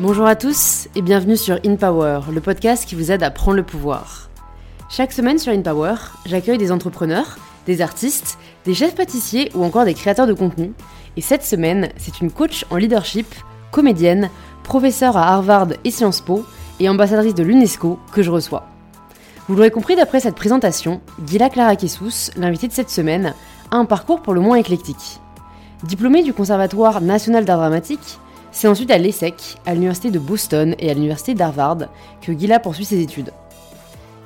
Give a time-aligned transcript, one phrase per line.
[0.00, 3.58] Bonjour à tous et bienvenue sur In Power, le podcast qui vous aide à prendre
[3.58, 4.30] le pouvoir.
[4.88, 7.36] Chaque semaine sur In Power, j'accueille des entrepreneurs,
[7.66, 10.72] des artistes, des chefs pâtissiers ou encore des créateurs de contenu.
[11.18, 13.26] Et cette semaine, c'est une coach en leadership,
[13.72, 14.30] comédienne,
[14.62, 16.46] professeure à Harvard et Sciences Po
[16.78, 18.68] et ambassadrice de l'UNESCO que je reçois.
[19.48, 23.34] Vous l'aurez compris d'après cette présentation, Gila Clara Kessous, l'invitée de cette semaine,
[23.70, 25.20] a un parcours pour le moins éclectique.
[25.82, 28.18] Diplômée du Conservatoire national d'art dramatique,
[28.52, 31.88] c'est ensuite à l'ESSEC, à l'université de Boston et à l'université d'Harvard
[32.20, 33.32] que Gila poursuit ses études.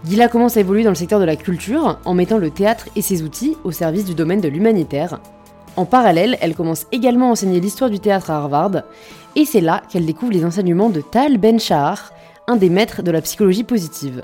[0.07, 3.03] Gila commence à évoluer dans le secteur de la culture en mettant le théâtre et
[3.03, 5.19] ses outils au service du domaine de l'humanitaire.
[5.77, 8.83] En parallèle, elle commence également à enseigner l'histoire du théâtre à Harvard,
[9.35, 12.13] et c'est là qu'elle découvre les enseignements de Tal Ben-Shahar,
[12.47, 14.23] un des maîtres de la psychologie positive.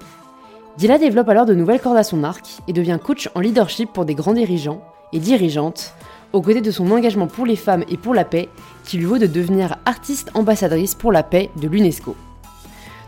[0.79, 4.05] Gila développe alors de nouvelles cordes à son arc et devient coach en leadership pour
[4.05, 5.95] des grands dirigeants et dirigeantes,
[6.33, 8.49] aux côtés de son engagement pour les femmes et pour la paix,
[8.85, 12.17] qui lui vaut de devenir artiste ambassadrice pour la paix de l'UNESCO.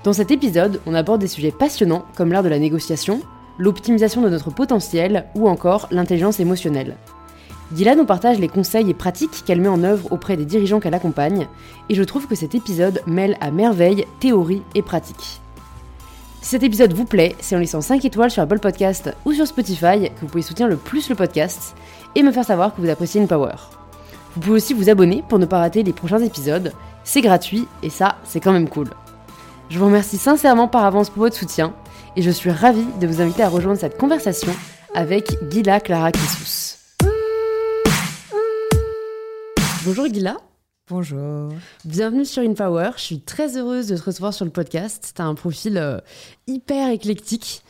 [0.04, 3.20] Dans cet épisode, on aborde des sujets passionnants comme l'art de la négociation,
[3.58, 6.96] l'optimisation de notre potentiel ou encore l'intelligence émotionnelle.
[7.74, 10.94] Gila nous partage les conseils et pratiques qu'elle met en œuvre auprès des dirigeants qu'elle
[10.94, 11.46] accompagne,
[11.88, 15.40] et je trouve que cet épisode mêle à merveille théorie et pratique.
[16.42, 19.46] Si cet épisode vous plaît, c'est en laissant 5 étoiles sur Apple Podcast ou sur
[19.46, 21.76] Spotify que vous pouvez soutenir le plus le podcast
[22.14, 23.54] et me faire savoir que vous appréciez une Power.
[24.34, 26.72] Vous pouvez aussi vous abonner pour ne pas rater les prochains épisodes,
[27.04, 28.88] c'est gratuit et ça, c'est quand même cool.
[29.68, 31.74] Je vous remercie sincèrement par avance pour votre soutien
[32.16, 34.52] et je suis ravie de vous inviter à rejoindre cette conversation
[34.94, 36.78] avec Gila Clara Kissous.
[39.84, 40.36] Bonjour Gila.
[40.88, 41.52] Bonjour.
[41.84, 42.90] Bienvenue sur InPower.
[42.96, 45.12] Je suis très heureuse de te recevoir sur le podcast.
[45.14, 45.98] Tu as un profil euh,
[46.46, 47.62] hyper éclectique.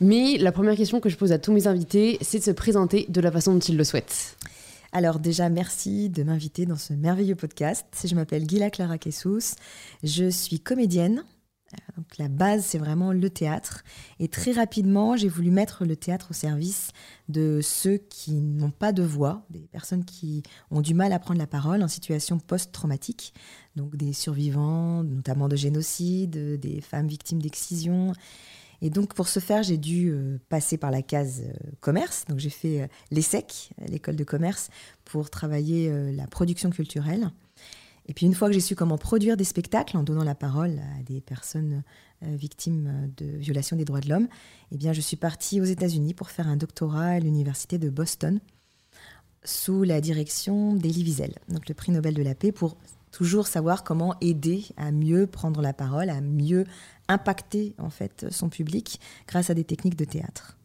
[0.00, 3.04] Mais la première question que je pose à tous mes invités, c'est de se présenter
[3.10, 4.38] de la façon dont ils le souhaitent.
[4.92, 7.86] Alors déjà, merci de m'inviter dans ce merveilleux podcast.
[8.02, 9.56] Je m'appelle Gila Clara Kessous.
[10.02, 11.22] Je suis comédienne.
[11.96, 13.84] Donc, la base, c'est vraiment le théâtre.
[14.18, 16.88] Et très rapidement, j'ai voulu mettre le théâtre au service
[17.28, 21.38] de ceux qui n'ont pas de voix, des personnes qui ont du mal à prendre
[21.38, 23.34] la parole en situation post-traumatique,
[23.76, 28.14] donc des survivants, notamment de génocide, des femmes victimes d'excision.
[28.82, 32.24] Et donc pour ce faire, j'ai dû euh, passer par la case euh, commerce.
[32.28, 34.70] Donc j'ai fait euh, l'ESSEC, l'école de commerce,
[35.04, 37.30] pour travailler la production culturelle.
[38.06, 40.78] Et puis une fois que j'ai su comment produire des spectacles en donnant la parole
[40.98, 41.82] à des personnes
[42.22, 44.28] victimes de violation des droits de l'homme,
[44.70, 48.40] eh je suis partie aux États-Unis pour faire un doctorat à l'université de Boston
[49.42, 52.76] sous la direction d'Elie Wiesel, donc le prix Nobel de la paix pour
[53.10, 56.64] toujours savoir comment aider à mieux prendre la parole, à mieux
[57.10, 60.56] impacter en fait son public grâce à des techniques de théâtre.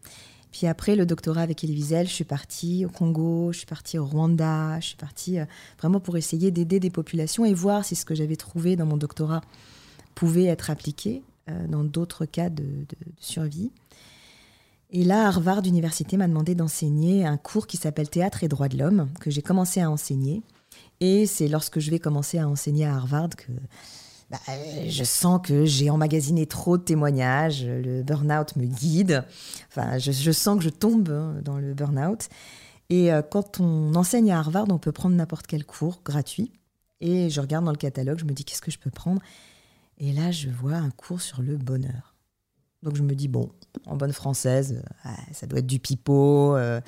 [0.51, 4.05] Puis après le doctorat avec Elie je suis partie au Congo, je suis partie au
[4.05, 5.45] Rwanda, je suis partie euh,
[5.79, 8.95] vraiment pour essayer d'aider des populations et voir si ce que j'avais trouvé dans mon
[8.95, 9.41] doctorat
[10.13, 13.69] pouvait être appliqué euh, dans d'autres cas de, de, survie.
[14.91, 18.77] Et là, Harvard Université m'a demandé d'enseigner un cours qui s'appelle Théâtre et droits de
[18.77, 20.41] l'homme, que j'ai commencé à enseigner.
[21.01, 23.51] Et c'est lorsque je vais commencer à enseigner à Harvard que
[24.29, 24.39] bah,
[24.87, 29.23] je sens que j'ai emmagasiné trop de témoignages, le burn-out me guide,
[29.69, 32.29] enfin, je, sens que je tombe hein, dans le burn-out.
[32.89, 36.51] Et euh, quand on enseigne à Harvard, on peut prendre n'importe quel cours gratuit.
[37.01, 39.21] Et je regarde dans le catalogue, je me dis qu'est-ce que je peux prendre?
[39.97, 42.15] Et là, je vois un cours sur le bonheur.
[42.83, 43.49] Donc je me dis, bon,
[43.85, 46.55] en bonne française, euh, ça doit être du pipeau.
[46.55, 46.81] Euh,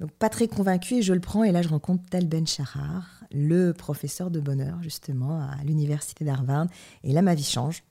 [0.00, 3.24] donc pas très convaincu et je le prends et là je rencontre Tal Ben Shahar,
[3.32, 6.66] le professeur de bonheur justement à l'université d'Harvard
[7.02, 7.82] et là ma vie change.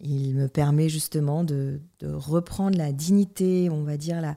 [0.00, 4.36] Il me permet justement de, reprendre la dignité, on va dire la,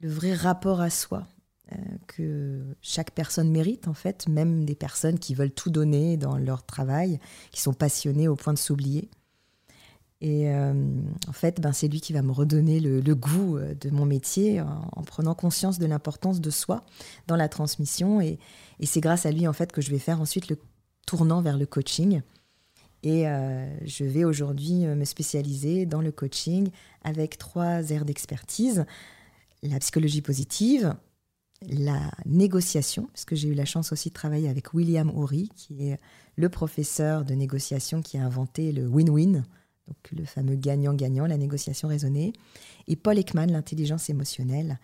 [0.00, 1.28] le vrai rapport à soi
[1.72, 1.76] euh,
[2.08, 6.64] que chaque personne mérite en fait, même des personnes qui veulent tout donner dans leur
[6.64, 7.20] travail,
[7.52, 9.08] qui sont passionnées au point de s'oublier.
[10.20, 10.74] Et euh,
[11.28, 14.60] en fait, ben, c'est lui qui va me redonner le, goût euh, de mon métier
[14.60, 16.84] en, prenant conscience de l'importance de soi
[17.26, 18.20] dans la transmission.
[18.20, 18.38] Et,
[18.82, 20.58] c'est grâce à lui, en fait, que je vais faire ensuite le
[21.06, 22.20] tournant vers le coaching.
[23.02, 26.68] Et euh, je vais aujourd'hui me spécialiser dans le coaching
[27.02, 28.84] avec trois aires d'expertise.
[29.62, 30.94] La psychologie positive,
[31.66, 35.88] la négociation, parce que j'ai eu la chance aussi de travailler avec William Horry, qui
[35.88, 35.98] est
[36.36, 39.44] le professeur de négociation qui a inventé le win-win
[40.12, 42.32] le fameux gagnant-gagnant, la négociation raisonnée,
[42.88, 44.78] et Paul Ekman, l'intelligence émotionnelle.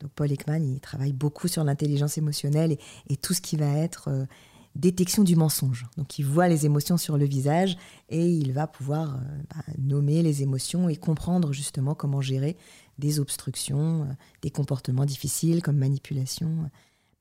[0.00, 2.76] Donc Paul Ekman, il travaille beaucoup sur l'intelligence émotionnelle
[3.08, 4.24] et, tout ce qui va être euh,
[4.74, 5.86] détection du mensonge.
[5.96, 7.76] Donc il voit les émotions sur le visage
[8.08, 9.18] et il va pouvoir euh,
[9.50, 12.56] bah, nommer les émotions et comprendre justement comment gérer
[12.98, 14.12] des obstructions, euh,
[14.42, 16.70] des comportements difficiles comme manipulation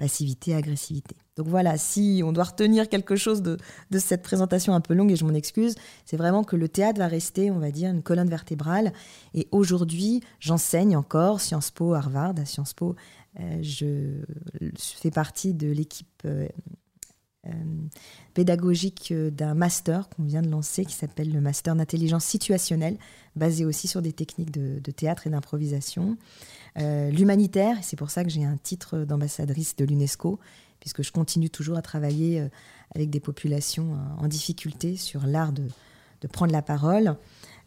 [0.01, 1.15] passivité, agressivité.
[1.35, 3.57] Donc voilà, si on doit retenir quelque chose de,
[3.99, 5.75] cette présentation un peu longue, et je m'en excuse,
[6.05, 8.93] c'est vraiment que le théâtre va rester, on va dire, une colonne vertébrale.
[9.35, 12.33] Et aujourd'hui, j'enseigne encore Sciences Po, Harvard.
[12.39, 12.95] À Sciences Po,
[13.39, 14.23] euh, je
[14.75, 16.47] fais partie de l'équipe euh,
[18.33, 22.97] pédagogique d'un master qu'on vient de lancer qui s'appelle le master d'intelligence situationnelle,
[23.35, 26.17] basé aussi sur des techniques de, théâtre et d'improvisation.
[26.79, 30.39] Euh, l'humanitaire, c'est pour ça que j'ai un titre d'ambassadrice de l'UNESCO,
[30.79, 32.47] puisque je continue toujours à travailler euh,
[32.95, 35.63] avec des populations euh, en difficulté sur l'art de,
[36.31, 37.15] prendre la parole.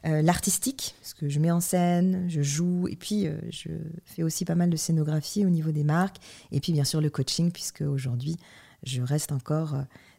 [0.05, 3.71] L'artistique, parce que je mets en scène, je joue, et puis je
[4.05, 6.19] fais aussi pas mal de scénographie au niveau des marques,
[6.53, 8.37] et puis bien sûr le coaching, puisque aujourd'hui
[8.85, 9.75] je reste encore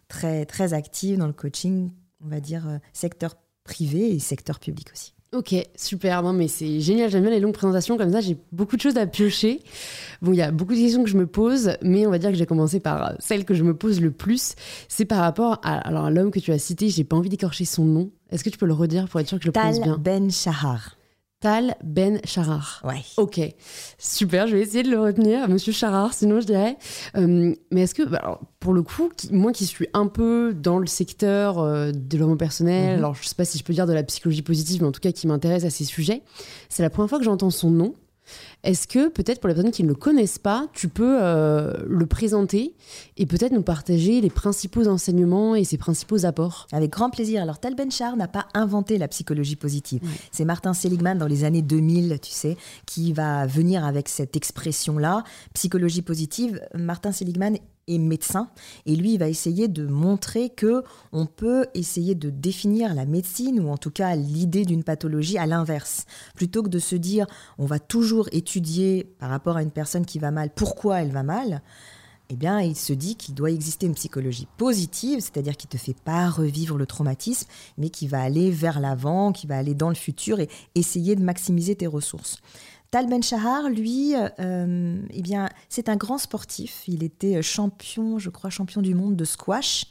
[0.07, 1.91] très, très active dans le coaching,
[2.23, 5.15] on va dire secteur privé et secteur public aussi.
[5.33, 6.23] Ok, super.
[6.23, 7.09] Non, mais c'est génial.
[7.09, 8.21] J'aime bien les longues présentations comme ça.
[8.21, 9.59] J'ai beaucoup de choses à piocher.
[10.21, 12.29] Bon, il y a beaucoup de questions que je me pose, mais on va dire
[12.29, 14.55] que j'ai commencé par celle que je me pose le plus.
[14.87, 16.87] C'est par rapport à, alors, l'homme que tu as cité.
[16.89, 18.11] J'ai pas envie d'écorcher son nom.
[18.29, 19.97] Est-ce que tu peux le redire pour être sûr que je le prononce bien?
[19.97, 20.95] Ben Shahar.
[21.45, 22.81] Tal Ben Charar.
[22.83, 23.03] Ouais.
[23.17, 23.39] Ok,
[23.99, 26.75] super, je vais essayer de le retenir, Monsieur Charar, sinon je dirais.
[27.15, 30.87] Euh, mais est-ce que, bah, pour le coup, moi qui suis un peu dans le
[30.87, 32.97] secteur euh, de développement personnel, mhm.
[32.97, 35.01] alors je sais pas si je peux dire de la psychologie positive, mais en tout
[35.01, 36.23] cas qui m'intéresse à ces sujets,
[36.67, 37.93] c'est la première fois que j'entends son nom.
[38.63, 42.05] Est-ce que peut-être pour les personnes qui ne le connaissent pas, tu peux euh, le
[42.05, 42.75] présenter
[43.17, 46.67] et peut-être nous partager les principaux enseignements et ses principaux apports?
[46.71, 47.41] Avec grand plaisir.
[47.41, 50.01] Alors Tal Ben-Shahar n'a pas inventé la psychologie positive.
[50.31, 55.23] C'est Martin Seligman dans les années 2000, tu sais, qui va venir avec cette expression-là,
[55.53, 56.61] psychologie positive.
[56.73, 58.49] Martin Seligman est médecin
[58.85, 63.59] et lui il va essayer de montrer que on peut essayer de définir la médecine
[63.59, 66.05] ou en tout cas l'idée d'une pathologie à l'inverse
[66.35, 67.27] plutôt que de se dire
[67.57, 71.23] on va toujours étudier par rapport à une personne qui va mal pourquoi elle va
[71.23, 71.61] mal
[72.29, 75.95] eh bien, il se dit qu'il doit exister une psychologie positive, c'est-à-dire qui te fait
[75.95, 77.47] pas revivre le traumatisme,
[77.77, 81.23] mais qui va aller vers l'avant, qui va aller dans le futur et essayer de
[81.23, 82.41] maximiser tes ressources.
[82.95, 86.85] Tal Ben Shahar, lui, euh, eh bien, c'est un grand sportif.
[86.87, 89.87] Il était champion, je crois, champion du monde de squash.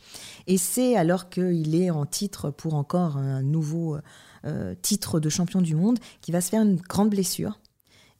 [0.47, 3.99] Et c'est alors qu'il est en titre pour encore un nouveau
[4.47, 7.61] euh, titre de champion du monde qu'il va se faire une grande blessure.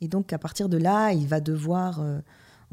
[0.03, 2.19] Et donc, à partir de là, il va devoir euh,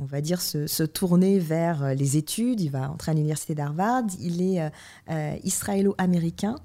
[0.01, 2.59] on va dire, se, tourner vers euh, les études.
[2.59, 4.03] Il va entrer à l'université d'Harvard.
[4.19, 4.69] Il est euh,
[5.12, 6.56] euh, israélo-américain.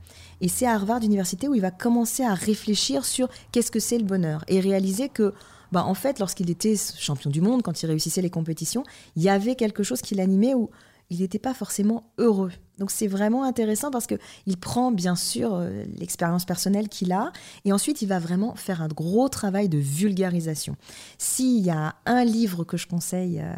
[0.40, 3.98] Et c'est à Harvard Université où il va commencer à réfléchir sur qu'est-ce que c'est
[3.98, 5.34] le bonheur et réaliser que,
[5.70, 8.84] bah, en fait, lorsqu'il était champion du monde, quand il réussissait les compétitions,
[9.16, 10.70] il y avait quelque chose qui l'animait où
[11.10, 12.52] il n'était pas forcément heureux.
[12.78, 17.32] Donc c'est vraiment intéressant parce que il prend bien sûr euh, l'expérience personnelle qu'il a
[17.64, 20.76] et ensuite il va vraiment faire un gros travail de vulgarisation.
[21.18, 23.54] S'il y a un livre que je conseille euh,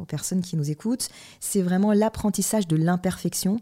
[0.00, 1.08] aux personnes qui nous écoutent,
[1.40, 3.58] c'est vraiment l'apprentissage de l'imperfection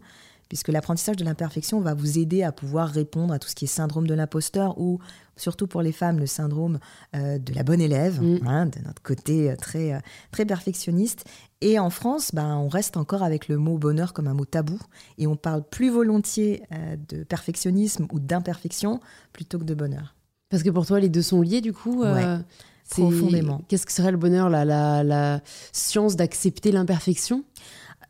[0.49, 3.67] puisque l'apprentissage de l'imperfection va vous aider à pouvoir répondre à tout ce qui est
[3.67, 4.99] syndrome de l'imposteur ou
[5.35, 6.79] surtout pour les femmes le syndrome
[7.15, 8.47] euh, de la bonne élève, mm.
[8.47, 10.01] hein, de notre côté très,
[10.31, 11.25] très perfectionniste.
[11.61, 14.79] Et en France, ben, on reste encore avec le mot bonheur comme un mot tabou
[15.17, 18.99] et on parle plus volontiers euh, de perfectionnisme ou d'imperfection
[19.33, 20.15] plutôt que de bonheur.
[20.49, 22.37] Parce que pour toi, les deux sont liés du coup euh,
[22.89, 23.61] Profondément.
[23.67, 25.41] Qu'est-ce que serait le bonheur, la, la, la
[25.73, 27.43] science d'accepter l'imperfection?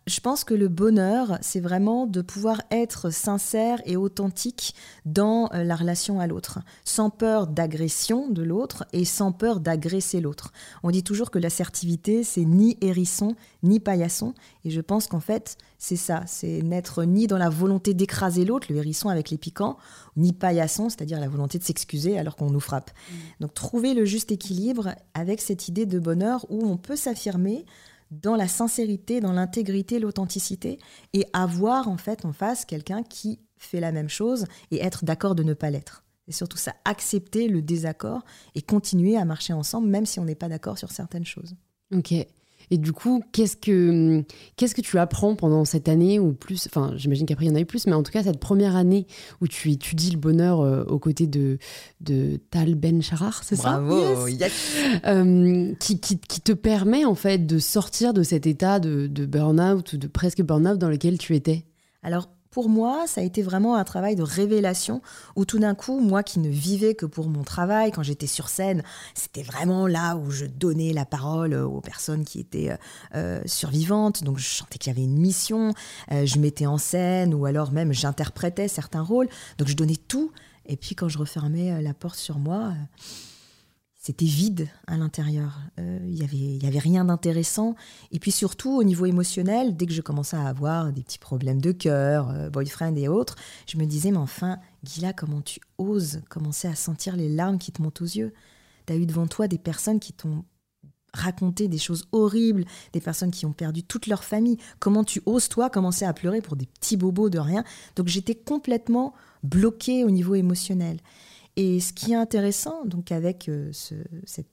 [0.07, 4.73] Je pense que le bonheur, c'est vraiment de pouvoir être sincère et authentique
[5.05, 10.21] dans euh, la relation à l'autre, sans peur d'agression de l'autre et sans peur d'agresser
[10.21, 10.53] l'autre.
[10.81, 14.33] On dit toujours que l'assertivité, c'est ni hérisson, ni paillasson,
[14.63, 18.67] et je pense qu'en fait, c'est ça, c'est n'être ni dans la volonté d'écraser l'autre,
[18.69, 19.77] le hérisson avec les piquants,
[20.15, 22.91] ni paillasson, c'est-à-dire la volonté de s'excuser alors qu'on nous frappe.
[22.91, 23.15] Mmh.
[23.41, 27.65] Donc trouver le juste équilibre avec cette idée de bonheur où on peut s'affirmer,
[28.11, 30.79] dans la sincérité, dans l'intégrité, l'authenticité,
[31.13, 35.35] et avoir en fait en face quelqu'un qui fait la même chose et être d'accord
[35.35, 36.03] de ne pas l'être.
[36.27, 38.23] Et surtout ça, accepter le désaccord
[38.53, 41.55] et continuer à marcher ensemble, même si on n'est pas d'accord sur certaines choses.
[41.93, 42.13] Ok.
[42.69, 44.23] Et du coup, qu'est-ce que,
[44.55, 47.55] qu'est-ce que tu apprends pendant cette année ou plus Enfin, j'imagine qu'après, il y en
[47.55, 49.07] a eu plus, mais en tout cas, cette première année
[49.41, 51.57] où tu étudies le bonheur euh, aux côtés de,
[52.01, 53.79] de Tal Ben Charar, c'est ça?
[53.79, 54.51] Bravo yes.
[55.05, 59.25] Euh, qui, qui, qui, te permet, en fait, de sortir de cet état de, de
[59.25, 61.65] burn-out ou de presque burn-out dans lequel tu étais?
[62.03, 65.03] Alors, pour moi, ça a été vraiment un travail de révélation
[65.35, 68.49] où tout d'un coup, moi qui ne vivais que pour mon travail, quand j'étais sur
[68.49, 68.81] scène,
[69.13, 72.77] c'était vraiment là où je donnais la parole aux personnes qui étaient euh,
[73.13, 74.23] euh, survivantes.
[74.23, 75.75] Donc je sentais qu'il y avait une mission,
[76.11, 79.29] euh, je mettais en scène ou alors même j'interprétais certains rôles.
[79.59, 80.31] Donc je donnais tout.
[80.65, 82.73] Et puis quand je refermais la porte sur moi,
[84.07, 85.59] c'était vide à l'intérieur.
[85.81, 87.75] Euh, il n'y avait rien d'intéressant.
[88.13, 91.59] Et puis surtout, au niveau émotionnel, dès que je commençais à avoir des petits problèmes
[91.59, 93.35] de cœur, euh, boyfriend et autres,
[93.67, 97.73] je me disais, mais enfin, Gila, comment tu oses commencer à sentir les larmes qui
[97.73, 98.33] te montent aux yeux?
[98.85, 100.45] Tu as eu devant toi des personnes qui t'ont
[101.13, 104.57] raconté des choses horribles, des personnes qui ont perdu toute leur famille.
[104.79, 107.65] Comment tu oses, toi, commencer à pleurer pour des petits bobos de rien?
[107.97, 110.99] Donc j'étais complètement bloquée au niveau émotionnel.
[111.57, 114.47] Et ce qui est intéressant, donc avec euh, cette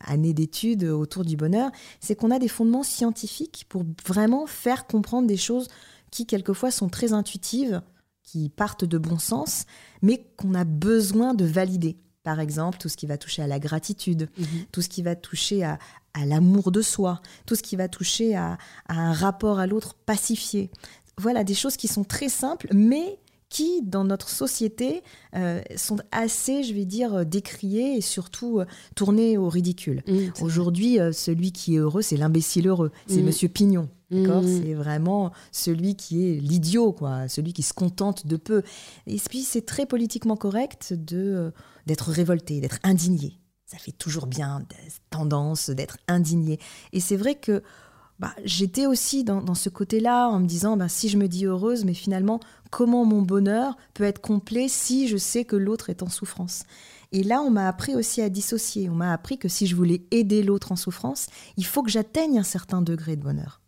[0.00, 5.28] année d'études autour du bonheur, c'est qu'on a des fondements scientifiques pour vraiment faire comprendre
[5.28, 5.68] des choses
[6.10, 7.80] qui quelquefois sont très intuitives,
[8.24, 9.66] qui partent de bon sens,
[10.02, 11.96] mais qu'on a besoin de valider.
[12.24, 14.46] Par exemple, tout ce qui va toucher à la gratitude, mhm.
[14.72, 15.78] tout ce qui va toucher à,
[16.26, 20.68] l'amour de soi, tout ce qui va toucher à un rapport à l'autre pacifié.
[21.16, 25.02] Voilà, des choses qui sont très simples, mais qui, dans notre société,
[25.34, 30.02] euh, sont assez, je vais dire, euh, décriés et surtout euh, tournés au ridicule.
[30.06, 33.24] Mmh, Aujourd'hui, celui qui est heureux, c'est l'imbécile heureux, c'est mmh.
[33.24, 33.88] Monsieur Pignon.
[34.10, 34.42] D'accord?
[34.42, 34.62] Mmh.
[34.62, 38.62] C'est vraiment celui qui est l'idiot, quoi, celui qui se contente de peu.
[39.06, 41.52] Et puis, c'est très politiquement correct de
[41.86, 43.38] d'être révolté, d'être indigné.
[43.64, 44.62] Ça fait toujours bien
[45.10, 46.58] tendance d'être indigné.
[46.92, 47.62] Et c'est vrai que
[48.18, 51.84] bah, j'étais aussi dans, ce côté-là en me disant bah, si je me dis heureuse,
[51.84, 56.08] mais finalement, comment mon bonheur peut être complet si je sais que l'autre est en
[56.08, 56.64] souffrance?
[57.12, 58.90] Et là, on m'a appris aussi à dissocier.
[58.90, 62.38] On m'a appris que si je voulais aider l'autre en souffrance, il faut que j'atteigne
[62.38, 63.60] un certain degré de bonheur.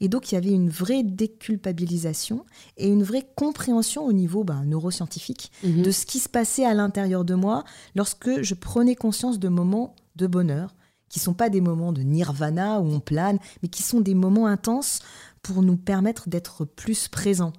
[0.00, 2.44] Et donc, il y avait une vraie déculpabilisation
[2.76, 5.82] et une vraie compréhension au niveau bah, neuroscientifique mhm.
[5.82, 9.94] de ce qui se passait à l'intérieur de moi lorsque je prenais conscience de moments
[10.16, 10.74] de bonheur,
[11.08, 14.46] qui sont pas des moments de nirvana où on plane, mais qui sont des moments
[14.46, 15.00] intenses
[15.42, 17.52] pour nous permettre d'être plus présents.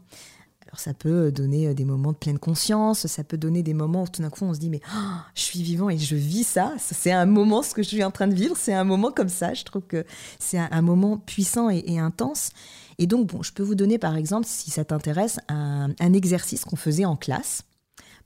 [0.67, 4.03] Alors ça peut donner euh, des moments de pleine conscience, ça peut donner des moments
[4.03, 6.43] où tout d'un coup on se dit mais oh, je suis vivant et je vis
[6.43, 6.73] ça.
[6.77, 9.29] C'est un moment ce que je suis en train de vivre, c'est un moment comme
[9.29, 9.53] ça.
[9.53, 10.05] Je trouve que
[10.39, 12.49] c'est un, moment puissant et, intense.
[12.97, 16.75] Et donc bon, je peux vous donner par exemple, si ça t'intéresse, un exercice qu'on
[16.75, 17.63] faisait en classe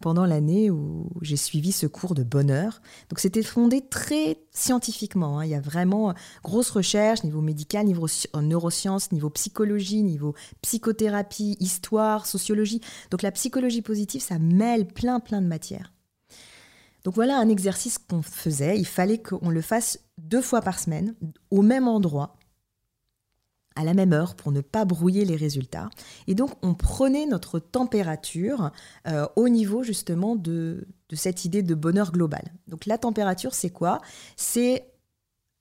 [0.01, 2.81] pendant l'année où j'ai suivi ce cours de bonheur.
[3.09, 5.39] Donc c'était fondé très scientifiquement.
[5.39, 5.45] Hein.
[5.45, 8.07] Il y a vraiment grosse recherche, niveau médical, niveau
[8.41, 12.81] neurosciences, niveau psychologie, niveau psychothérapie, histoire, sociologie.
[13.11, 15.93] Donc la psychologie positive, ça mêle plein plein de matières.
[17.03, 18.77] Donc voilà un exercice qu'on faisait.
[18.77, 21.15] Il fallait qu'on le fasse deux fois par semaine,
[21.49, 22.35] au même endroit,
[23.75, 25.89] à la même heure pour ne pas brouiller les résultats.
[26.27, 28.71] Et donc on prenait notre température
[29.07, 32.43] euh, au niveau justement de, cette idée de bonheur global.
[32.67, 34.01] Donc la température c'est quoi?
[34.35, 34.85] C'est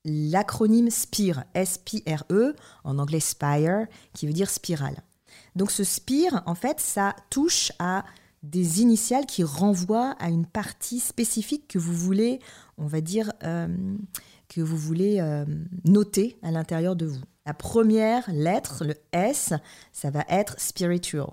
[0.04, 5.02] l'acronyme SPIRE, S-P-R-E, en anglais SPIRE, qui veut dire spirale.
[5.56, 8.04] Donc ce SPIRE, en fait, ça touche à
[8.42, 12.40] des initiales qui renvoient à une partie spécifique que vous voulez,
[12.78, 13.68] on va dire, euh,
[14.48, 15.44] que vous voulez euh,
[15.84, 17.20] noter à l'intérieur de vous.
[17.50, 19.54] La première lettre, le S,
[19.92, 21.26] ça va être spiritual.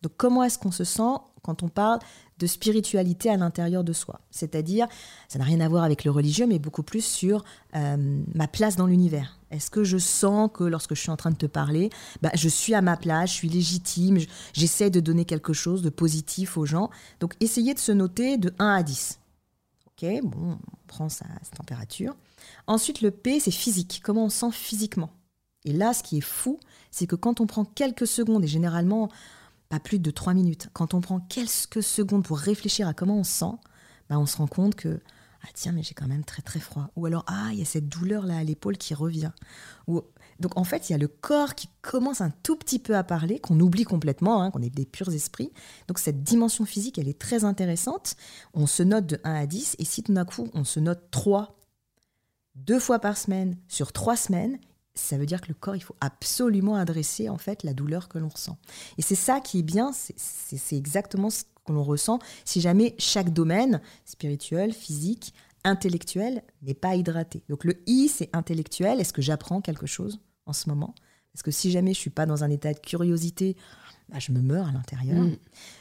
[0.00, 1.98] Donc comment est-ce qu'on se sent quand on parle
[2.38, 4.20] de spiritualité à l'intérieur de soi?
[4.30, 4.86] C'est-à-dire,
[5.26, 7.44] ça n'a rien à voir avec le religieux, mais beaucoup plus sur
[7.74, 7.96] euh,
[8.32, 9.40] ma place dans l'univers.
[9.50, 11.90] Est-ce que je sens que lorsque je suis en train de te parler,
[12.22, 14.18] bah, je suis à ma place, je suis légitime,
[14.52, 16.90] j'essaie de donner quelque chose de positif aux gens?
[17.18, 19.18] Donc essayez de se noter de 1 à 10.
[19.88, 22.14] Ok, bon, on prend sa température.
[22.68, 24.00] Ensuite, le P, c'est physique.
[24.04, 25.10] Comment on sent physiquement?
[25.66, 26.58] Et là, ce qui est fou,
[26.90, 29.10] c'est que quand on prend quelques secondes, et généralement
[29.68, 33.24] pas plus de trois minutes, quand on prend quelques secondes pour réfléchir à comment on
[33.24, 33.56] se sent,
[34.08, 35.00] bah on se rend compte que
[35.42, 36.88] ah tiens mais j'ai quand même très très froid.
[36.94, 39.32] Ou alors ah il y a cette douleur là à l'épaule qui revient.
[39.88, 43.02] Donc en fait il y a le corps qui commence un tout petit peu à
[43.02, 45.52] parler qu'on oublie complètement hein, qu'on est des purs esprits.
[45.88, 48.14] Donc cette dimension physique elle est très intéressante.
[48.54, 51.10] On se note de 1 à 10 et si tout d'un coup on se note
[51.10, 51.56] 3
[52.54, 54.58] deux fois par semaine sur trois semaines
[54.96, 58.18] ça veut dire que le corps, il faut absolument adresser en fait la douleur que
[58.18, 58.58] l'on ressent.
[58.98, 63.32] Et c'est ça qui est bien, c'est exactement ce que l'on ressent si jamais chaque
[63.32, 65.34] domaine, spirituel, physique,
[65.64, 67.42] intellectuel, n'est pas hydraté.
[67.48, 69.00] Donc le I, c'est intellectuel.
[69.00, 70.94] Est-ce que j'apprends quelque chose en ce moment?
[71.32, 73.56] Parce que si jamais je suis pas dans un état de curiosité,
[74.08, 75.22] bah, je me meurs à l'intérieur.
[75.22, 75.36] Mm.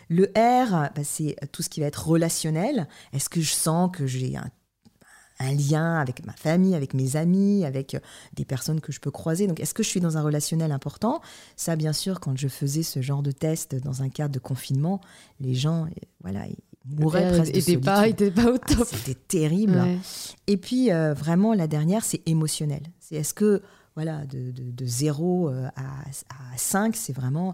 [0.09, 2.87] Le R, bah, c'est tout ce qui va être relationnel.
[3.13, 4.49] Est-ce que je sens que j'ai un
[5.39, 7.99] un lien avec ma famille, avec mes amis, avec euh,
[8.33, 9.47] des personnes que je peux croiser.
[9.47, 11.21] Donc, est-ce que je suis dans un relationnel important?
[11.55, 15.01] Ça, bien sûr, quand je faisais ce genre de test dans un cadre de confinement,
[15.39, 15.89] les gens, euh,
[16.21, 17.85] voilà, ils mouraient presque de solitude.
[17.85, 18.87] Pas, pas au top.
[18.87, 19.81] C'était terrible.
[20.47, 22.83] Et puis, euh, vraiment, la dernière, c'est émotionnel.
[22.99, 23.61] C'est est-ce que,
[23.95, 27.53] voilà, de, de, 0 à, à 5, c'est vraiment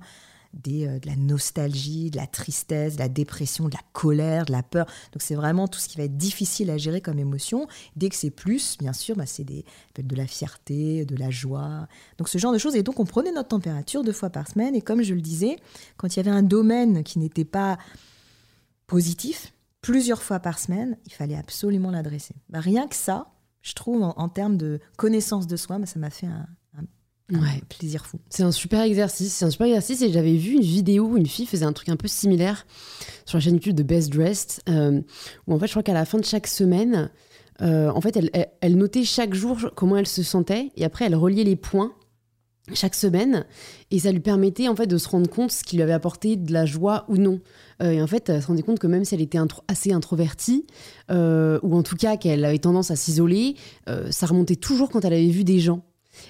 [0.54, 4.64] des, de la nostalgie, de la tristesse, de la dépression, de la colère, de la
[4.64, 4.86] peur.
[5.12, 7.68] Donc c'est vraiment tout ce qui va être difficile à gérer comme émotion.
[7.96, 11.88] Dès que c'est plus, bien sûr, bah, c'est de la fierté, de la joie.
[12.18, 12.76] Donc ce genre de choses.
[12.76, 14.76] Et donc on prenait notre température deux fois par semaine.
[14.76, 15.58] Et comme je le disais,
[15.98, 17.78] quand il y avait un domaine qui n'était pas
[18.88, 22.36] positif, plusieurs fois par semaine, il fallait absolument l'adresser.
[22.50, 23.32] Bah, rien que ça,
[23.62, 26.48] je trouve, en, termes de connaissance de soi, bah, ça m'a fait un,
[27.70, 28.20] plaisir fou.
[28.30, 29.34] C'est un super exercice.
[29.34, 30.02] C'est un super exercice.
[30.02, 32.66] Et j'avais vu une vidéo où une fille faisait un truc un peu similaire
[33.26, 35.02] sur la chaîne YouTube de Best Dressed, euh,
[35.48, 37.10] où en fait, je crois qu'à la fin de chaque semaine,
[37.62, 38.30] euh, en fait, elle,
[38.62, 41.94] elle, notait chaque jour comment elle se sentait et après, elle reliait les points
[42.74, 43.46] chaque semaine
[43.90, 46.38] et ça lui permettait en fait de se rendre compte ce qui lui avait apporté
[46.38, 47.40] de la joie ou non.
[47.82, 50.66] Euh, et en fait, elle se rendait compte que même si elle était assez introvertie
[51.10, 53.56] ou en tout cas qu'elle avait tendance à s'isoler,
[54.10, 55.84] ça remontait toujours quand elle avait vu des gens.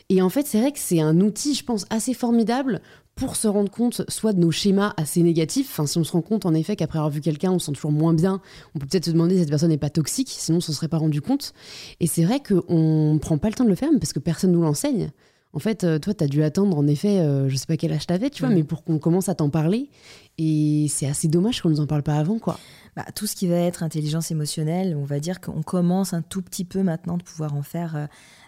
[0.09, 2.81] Et en fait, c'est vrai que c'est un outil, je pense, assez formidable
[3.15, 5.67] pour se rendre compte soit de nos schémas assez négatifs.
[5.69, 7.73] Enfin, si on se rend compte en effet qu'après avoir vu quelqu'un, on se sent
[7.73, 8.41] toujours moins bien,
[8.73, 10.73] on peut peut-être se demander si cette personne n'est pas toxique, sinon on ne se
[10.73, 11.53] serait pas rendu compte.
[11.99, 14.51] Et c'est vrai qu'on ne prend pas le temps de le faire parce que personne
[14.51, 15.11] nous l'enseigne.
[15.53, 17.91] En fait, euh, toi, tu as dû attendre, en effet, euh, je sais pas quel
[17.91, 18.55] âge t'avais, tu vois, mm.
[18.55, 19.89] mais pour qu'on commence à t'en parler.
[20.37, 22.57] Et c'est assez dommage qu'on nous en parle pas avant, quoi.
[22.95, 26.41] Bah, tout ce qui va être intelligence émotionnelle, on va dire qu'on commence un tout
[26.41, 28.07] petit peu maintenant de pouvoir en faire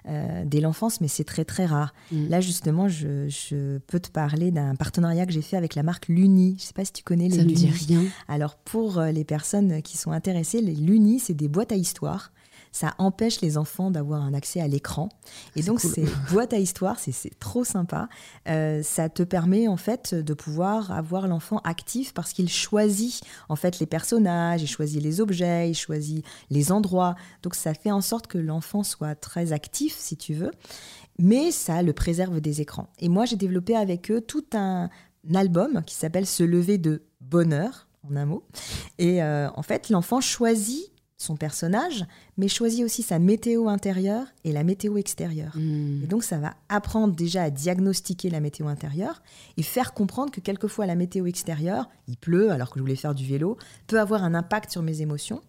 [0.09, 1.93] euh, dès l'enfance, mais c'est très très rare.
[2.12, 2.27] Mm.
[2.27, 6.55] Là, justement, je, peux te parler d'un partenariat que j'ai fait avec la marque Luni.
[6.59, 7.53] Je sais pas si tu connais les Ça Luni.
[7.53, 8.03] dit rien.
[8.27, 12.31] Alors, pour les personnes qui sont intéressées, les Luni, c'est des boîtes à histoire
[12.74, 15.08] ça empêche les enfants d'avoir un accès à l'écran.
[15.56, 18.10] Et donc, c'est boîte à histoire, c'est trop sympa.
[18.50, 23.56] Euh, ça te permet en fait de pouvoir avoir l'enfant actif parce qu'il choisit en
[23.56, 27.15] fait les personnages, il choisit les objets, il choisit les endroits.
[27.44, 30.51] Donc, ça fait en sorte que l'enfant soit très actif, si tu veux.
[31.20, 32.88] Mais ça le préserve des écrans.
[32.98, 34.89] Et moi, j'ai développé avec eux tout un
[35.36, 38.44] album qui s'appelle Se lever de bonheur, en un mot.
[38.98, 42.05] Et euh, en fait, l'enfant choisit son personnage,
[42.38, 45.55] mais choisit aussi sa météo intérieure et la météo extérieure.
[45.55, 46.03] Hmm.
[46.03, 49.22] Et donc ça va apprendre déjà à diagnostiquer la météo intérieure
[49.57, 53.16] et faire comprendre que quelquefois la météo extérieure, il pleut alors que je voulais faire
[53.16, 55.42] du vélo, peut avoir un impact sur mes émotions.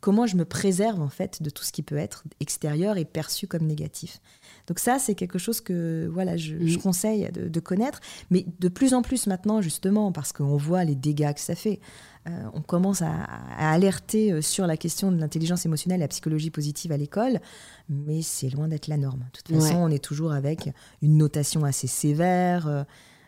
[0.00, 3.46] Comment je me préserve en fait de tout ce qui peut être extérieur et perçu
[3.46, 4.20] comme négatif.
[4.66, 6.76] Donc ça, c'est quelque chose que voilà, je, hmm.
[6.78, 11.32] conseille de, connaître, mais de plus en plus maintenant, justement, parce qu'on voit les dégâts
[11.32, 11.80] que ça fait.
[12.28, 13.24] Euh, on commence à,
[13.58, 17.40] alerter euh, sur la question de l'intelligence émotionnelle et la psychologie positive à l'école,
[17.88, 19.24] mais c'est loin d'être la norme.
[19.32, 20.70] De toute façon, on est toujours avec
[21.02, 22.68] une notation assez sévère.
[22.68, 22.84] Euh,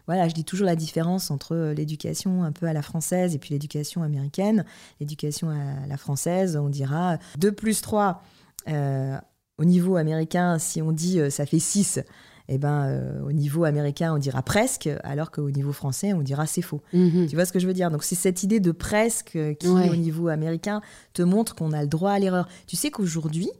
[0.06, 3.52] voilà, je dis toujours la différence entre l'éducation un peu à la française et puis
[3.52, 4.64] l'éducation américaine.
[5.00, 8.22] L'éducation à la française, on dira 2 plus 3.
[8.68, 12.00] au niveau américain, si on dit ça fait 6,
[12.48, 16.46] eh ben, euh, au niveau américain, on dira presque, alors qu'au niveau français, on dira
[16.46, 16.82] c'est faux.
[16.92, 17.26] Mhm.
[17.28, 17.90] Tu vois ce que je veux dire?
[17.90, 20.82] Donc, c'est cette idée de presque qui, au niveau américain,
[21.14, 22.48] te montre qu'on a le droit à l'erreur.
[22.66, 23.50] Tu sais qu'aujourd'hui,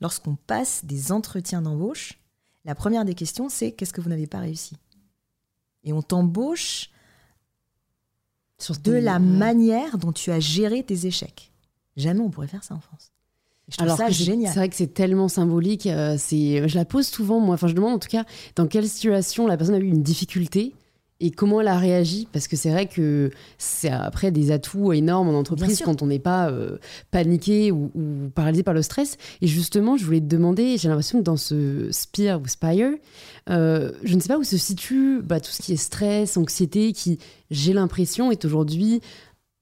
[0.00, 2.18] lorsqu'on passe des entretiens d'embauche,
[2.64, 4.76] la première des questions, c'est qu'est-ce que vous n'avez pas réussi?
[5.84, 6.90] Et on t'embauche
[8.84, 11.52] de la manière dont tu as géré tes échecs.
[11.96, 13.12] Jamais on pourrait faire ça en France.
[13.78, 14.52] Alors ça génial.
[14.52, 15.86] C'est vrai que c'est tellement symbolique.
[15.86, 17.54] Euh, c'est, je la pose souvent, moi.
[17.54, 18.24] Enfin, je demande en tout cas
[18.56, 20.74] dans quelle situation la personne a eu une difficulté
[21.22, 25.28] et comment elle a réagi parce que c'est vrai que c'est après des atouts énormes
[25.28, 26.78] en entreprise quand on n'est pas euh,
[27.12, 27.90] paniqué ou,
[28.34, 31.88] paralysé par le stress et justement je voulais te demander j'ai l'impression que dans ce
[31.92, 32.90] Spire ou Spire
[33.48, 36.92] euh, je ne sais pas où se situe bah, tout ce qui est stress anxiété
[36.92, 37.18] qui
[37.52, 39.00] j'ai l'impression est aujourd'hui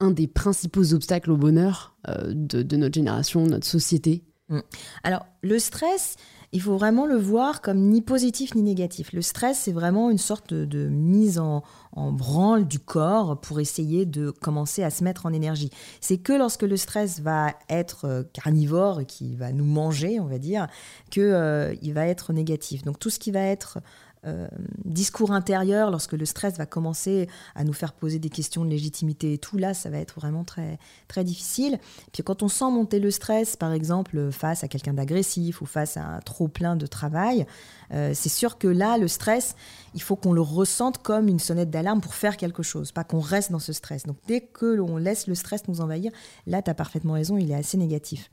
[0.00, 4.60] un des principaux obstacles au bonheur euh, de, notre génération, de notre société mm.
[5.04, 6.16] Alors, le stress,
[6.52, 9.12] il faut vraiment le voir comme ni positif ni négatif.
[9.12, 14.30] Le stress, c'est vraiment une sorte de, mise en, branle du corps pour essayer de
[14.30, 15.70] commencer à se mettre en énergie.
[16.00, 20.38] C'est que lorsque le stress va être euh, carnivore, qui va nous manger, on va
[20.38, 20.66] dire,
[21.10, 22.82] qu'il euh, va être négatif.
[22.84, 23.78] Donc tout ce qui va être
[24.26, 24.48] euh,
[24.84, 29.32] discours intérieur, lorsque le stress va commencer à nous faire poser des questions de légitimité
[29.32, 30.78] et tout, là, ça va être vraiment très,
[31.08, 31.78] très difficile.
[32.12, 35.96] Puis quand on sent monter le stress, par exemple, face à quelqu'un d'agressif ou face
[35.96, 37.46] à un trop plein de travail,
[37.92, 39.54] euh, c'est sûr que là, le stress,
[39.94, 43.20] il faut qu'on le ressente comme une sonnette d'alarme pour faire quelque chose, pas qu'on
[43.20, 44.04] reste dans ce stress.
[44.04, 46.12] Donc dès que l'on laisse le stress nous envahir,
[46.46, 48.30] là, tu as parfaitement raison, il est assez négatif.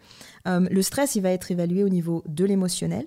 [0.47, 3.05] Euh, le stress, il va être évalué au niveau de l'émotionnel,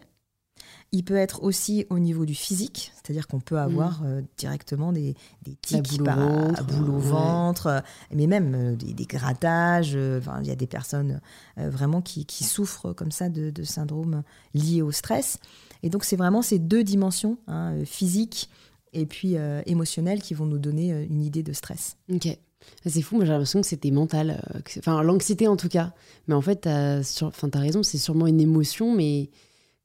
[0.93, 4.07] il peut être aussi au niveau du physique, c'est-à-dire qu'on peut avoir mm.
[4.07, 7.81] euh, directement des, des tics, à boule au ventre, euh,
[8.13, 9.93] mais même euh, des, grattages.
[9.93, 11.21] il y a des personnes
[11.57, 14.23] vraiment qui, souffrent comme ça de, de syndromes
[14.55, 15.39] liés au stress.
[15.83, 18.51] Et donc, c'est vraiment ces deux dimensions, hein, physique
[18.93, 21.97] et puis émotionnels qui vont nous donner une idée de stress.
[22.13, 22.37] Ok.
[22.85, 24.43] C'est fou, moi j'ai l'impression que c'était mental,
[24.79, 25.95] enfin l'anxiété en tout cas.
[26.27, 27.29] Mais en fait, t'as sur...
[27.29, 29.31] as raison, c'est sûrement une émotion, mais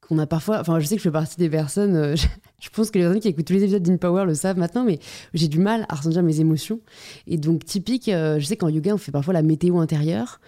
[0.06, 0.60] qu'on a parfois.
[0.60, 1.96] Enfin, je sais que je fais partie des personnes.
[1.96, 2.16] Euh,
[2.60, 4.98] je, pense que les personnes qui écoutent tous les épisodes d'InPower le savent maintenant, mais
[5.34, 6.80] j'ai du mal à ressentir mes émotions.
[7.26, 10.40] Et donc, typique, euh, je sais qu'en yoga, on fait parfois la météo intérieure.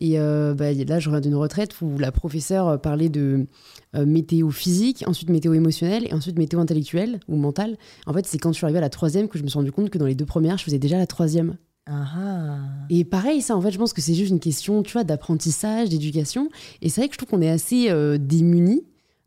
[0.00, 3.46] Et euh, bah, là, je reviens d'une retraite où la professeure parlait de
[3.94, 7.76] météo physique, ensuite météo émotionnelle et ensuite météo intellectuelle ou mentale.
[8.06, 9.70] En fait, c'est quand je suis arrivée à la troisième que je me suis rendu
[9.70, 11.56] compte que dans les deux premières, je faisais déjà la troisième.
[11.86, 12.58] Ah.
[12.90, 15.90] Et pareil, ça, en fait, je pense que c'est juste une question, tu vois, d'apprentissage,
[15.90, 16.48] d'éducation.
[16.82, 18.82] Et c'est vrai que je trouve qu'on est assez démunis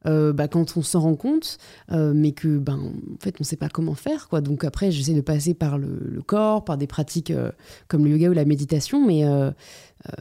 [0.08, 1.58] euh, bah, quand on s'en rend compte,
[1.92, 4.42] euh, mais que ben en fait on ne sait pas comment faire quoi.
[4.42, 7.52] Donc après j'essaie de passer par le, corps, par des pratiques euh,
[7.88, 9.24] comme le yoga ou la méditation, mais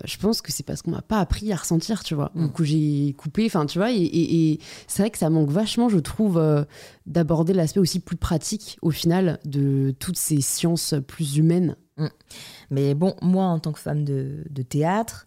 [0.04, 2.32] je pense que c'est parce qu'on m'a pas appris à ressentir, tu vois.
[2.34, 2.64] Donc mm.
[2.64, 6.42] j'ai coupé, enfin tu vois, et, c'est vrai que ça manque vachement, je trouve,
[7.06, 11.76] d'aborder l'aspect aussi plus pratique au final de toutes ces sciences plus humaines.
[11.98, 12.06] Mm.
[12.70, 15.25] Mais bon, moi en tant que femme de, de théâtre,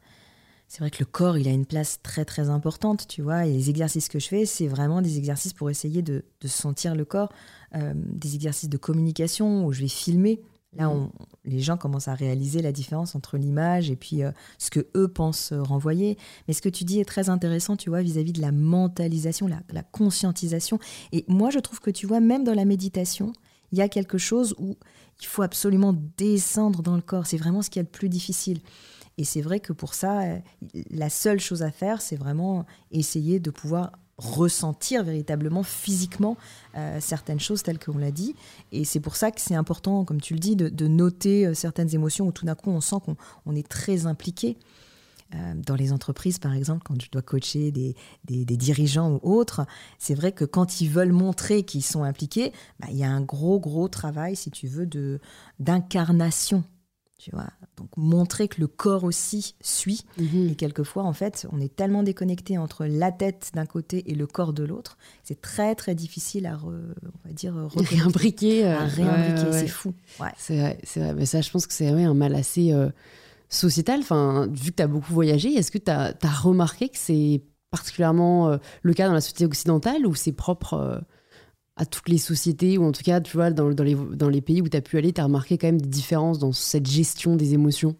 [0.69, 3.47] c'est vrai que le corps, il a une place très très importante, tu vois.
[3.47, 7.05] Et les exercices que je fais, c'est vraiment des exercices pour essayer de, sentir le
[7.05, 7.33] corps,
[7.75, 10.39] euh, des exercices de communication où je vais filmer.
[10.77, 10.91] Là, mmh.
[10.91, 11.11] on,
[11.43, 14.29] les gens commencent à réaliser la différence entre l'image et puis euh,
[14.59, 16.19] ce que eux pensent renvoyer.
[16.47, 19.61] Mais ce que tu dis est très intéressant, tu vois, vis-à-vis de la mentalisation, la,
[19.71, 20.77] la conscientisation.
[21.11, 23.33] Et moi, je trouve que tu vois, même dans la méditation,
[23.71, 24.77] il y a quelque chose où
[25.19, 27.25] il faut absolument descendre dans le corps.
[27.25, 28.59] C'est vraiment ce qui est le plus difficile.
[29.19, 30.39] Et c'est vrai que pour ça, euh,
[30.91, 36.37] la seule chose à faire, c'est vraiment essayer de pouvoir ressentir véritablement physiquement
[36.77, 38.33] euh, certaines choses telles qu'on l'a dit.
[38.71, 41.93] Et c'est pour ça que c'est important, comme tu le dis, de, noter euh, certaines
[41.93, 44.57] émotions où tout d'un coup on sent qu'on est très impliqué.
[45.67, 47.95] dans les entreprises, par exemple, quand je dois coacher des,
[48.57, 52.97] dirigeants ou autres, c'est vrai que quand ils veulent montrer qu'ils sont impliqués, bah, il
[52.97, 54.87] y a un gros, gros travail, si tu veux,
[55.59, 56.63] d'incarnation
[57.19, 57.49] tu vois.
[57.77, 60.05] Donc montrer que le corps aussi suit.
[60.17, 60.49] Mhm.
[60.49, 64.25] Et quelquefois, en fait, on est tellement déconnecté entre la tête d'un côté et le
[64.25, 66.71] corps de l'autre, c'est très très difficile à, on
[67.25, 68.65] va dire, réimbriquer.
[68.65, 69.93] À réimbriquer, c'est fou.
[70.37, 71.13] C'est vrai, c'est vrai.
[71.13, 72.89] Mais ça, je pense que c'est un mal assez euh,
[73.49, 73.99] sociétal.
[73.99, 78.49] Enfin, vu que tu as beaucoup voyagé, est-ce que tu as, remarqué que c'est particulièrement
[78.49, 80.99] euh, le cas dans la société occidentale ou c'est propre euh,
[81.79, 84.41] à toutes les sociétés, ou en tout cas, tu vois, dans, dans, les, dans les
[84.41, 86.85] pays où tu as pu aller, tu as remarqué quand même des différences dans cette
[86.85, 87.95] gestion des émotions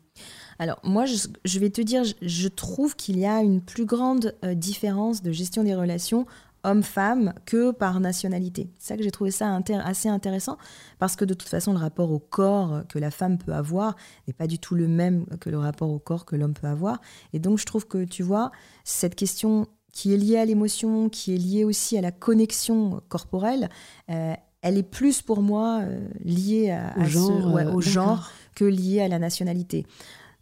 [0.61, 4.55] alors moi, je, vais te dire, je, trouve qu'il y a une plus grande euh,
[4.55, 6.25] différence de gestion des relations
[6.65, 8.69] homme-femme que par nationalité.
[8.77, 10.57] C'est ça que j'ai trouvé ça assez intéressant,
[10.97, 13.95] parce que de toute façon, le rapport au corps que la femme peut avoir
[14.27, 16.99] n'est pas du tout le même que le rapport au corps que l'homme peut avoir.
[17.31, 18.51] Et donc, je trouve que, tu vois,
[18.83, 23.69] cette question qui est liée à l'émotion, qui est liée aussi à la connexion corporelle,
[24.09, 28.65] euh, elle est plus pour moi euh, liée à, au, genre, euh, au genre que
[28.65, 29.85] liée à la nationalité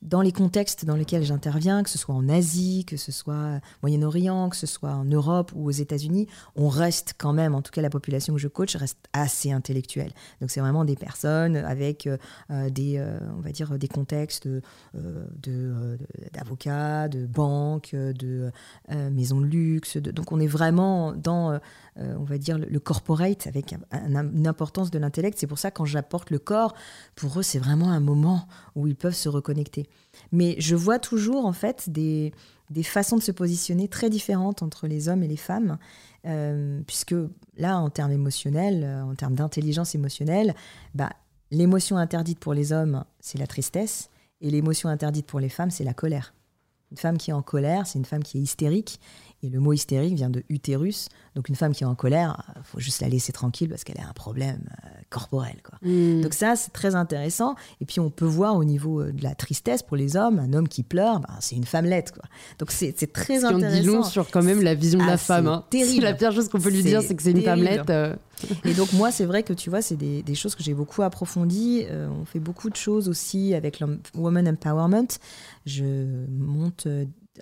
[0.02, 4.50] dans les contextes dans lesquels j'interviens, que ce soit en Asie, que ce soit Moyen-Orient,
[4.50, 7.82] que ce soit en Europe ou aux États-Unis, on reste quand même, en tout cas
[7.82, 10.12] la population que je coach reste assez intellectuelle.
[10.40, 12.18] Donc c'est vraiment des personnes avec euh,
[12.52, 14.48] euh, des, euh, on va dire, des contextes
[16.34, 18.52] d'avocats, de, banques, de
[18.90, 19.98] maisons de luxe.
[19.98, 21.60] donc on est vraiment dans,
[21.98, 25.38] on va dire, le, corporate avec une importance de l'intellect.
[25.40, 26.74] C'est pour ça quand j'apporte le corps,
[27.16, 28.48] pour eux c'est vraiment un moment
[28.78, 29.90] où ils peuvent se reconnecter.
[30.32, 32.32] Mais je vois toujours en fait des,
[32.84, 35.80] façons de se positionner très différentes entre les hommes et les femmes,
[36.26, 37.16] euh, puisque
[37.58, 40.54] là, en termes émotionnels, euh, en termes d'intelligence émotionnelle,
[40.94, 41.10] bah,
[41.50, 44.12] l'émotion interdite pour les hommes, c'est la tristesse,
[44.42, 46.36] et l'émotion interdite pour les femmes, c'est la colère.
[46.92, 49.00] Une femme qui est en colère, c'est une femme qui est hystérique.
[49.44, 51.10] Et le mot hystérique vient de utérus.
[51.36, 54.00] Donc une femme qui est en colère, il faut juste la laisser tranquille parce qu'elle
[54.00, 55.58] a un problème euh, corporel.
[55.64, 55.78] Quoi.
[55.84, 56.22] Hmm.
[56.22, 57.56] Donc ça, c'est très intéressant.
[57.80, 60.54] Et puis on peut voir au niveau euh, de la tristesse pour les hommes, un
[60.54, 62.14] homme qui pleure, ben, c'est une femmelette.
[62.14, 62.24] Quoi.
[62.58, 63.78] Donc c'est très intéressant.
[63.78, 65.48] On dit long sur quand même la vision de la ah, femme.
[65.48, 65.66] Hein.
[65.70, 66.04] Terrible.
[66.04, 67.90] La pire chose qu'on peut lui dire, c'est que c'est une femmelette.
[67.92, 68.16] Euh.
[68.66, 71.86] Et donc moi, c'est vrai que tu vois, c'est des, choses que j'ai beaucoup approfondies.
[71.92, 75.08] on fait beaucoup de choses aussi avec le Woman Empowerment.
[75.66, 76.88] Je monte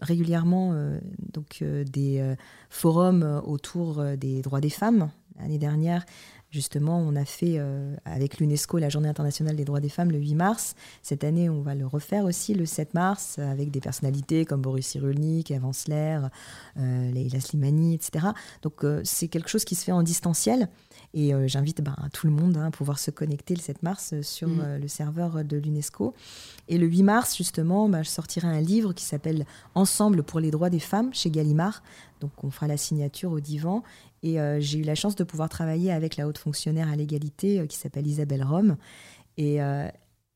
[0.01, 0.99] régulièrement euh,
[1.33, 2.35] donc, euh, des euh,
[2.69, 5.09] forums autour des droits des femmes.
[5.37, 6.05] L'année dernière,
[6.49, 7.59] justement, on a fait
[8.05, 10.75] avec l'UNESCO la Journée internationale des droits des femmes le 8 mars.
[11.03, 14.87] Cette année, on va le refaire aussi le 7 mars avec des personnalités comme Boris
[14.87, 16.29] Cyrulnik, Evan Sler,
[16.77, 18.27] Leila Slimani, etc.
[18.61, 20.69] Donc, c'est quelque chose qui se fait en distanciel.
[21.13, 24.11] Et euh, j'invite ben, tout le monde hein, à pouvoir se connecter le 7 mars
[24.13, 24.61] euh, sur mm.
[24.61, 26.13] euh, le serveur de l'UNESCO.
[26.67, 30.51] Et le 8 mars, justement, ben, je sortirai un livre qui s'appelle Ensemble pour les
[30.51, 31.83] droits des femmes chez Gallimard.
[32.19, 33.83] Donc on fera la signature au divan.
[34.23, 37.77] Et j'ai eu la chance de pouvoir travailler avec la autre fonctionnaire à l'égalité qui
[37.77, 38.75] s'appelle Isabelle Rome.
[39.37, 39.59] Et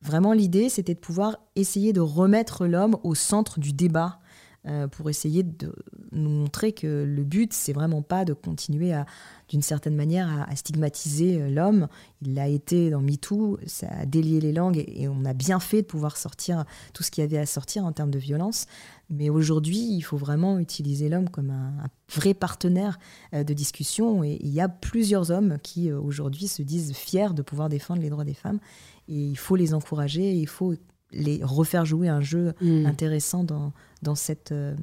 [0.04, 4.20] vraiment, l'idée, c'était de pouvoir essayer de remettre l'homme au centre du débat
[4.68, 5.74] euh, pour essayer de
[6.12, 9.06] nous montrer que le but, c'est vraiment pas de continuer à,
[9.48, 11.88] d'une certaine manière, à, stigmatiser euh, l'homme.
[12.22, 15.82] Il l'a été dans MeToo, ça a délié les langues et, on a bien fait
[15.82, 18.66] de pouvoir sortir tout ce qu'il y avait à sortir en termes de violence.
[19.10, 21.74] Mais aujourd'hui, il faut vraiment utiliser l'homme comme un,
[22.14, 23.00] vrai partenaire
[23.34, 24.26] euh, de discussion.
[24.26, 28.10] Et il y a plusieurs hommes qui, aujourd'hui, se disent fiers de pouvoir défendre les
[28.10, 28.60] droits des femmes.
[29.08, 30.74] Et il faut les encourager, il faut
[31.12, 32.86] les refaire jouer un jeu mm.
[32.86, 34.76] intéressant dans, dans, cette, euh,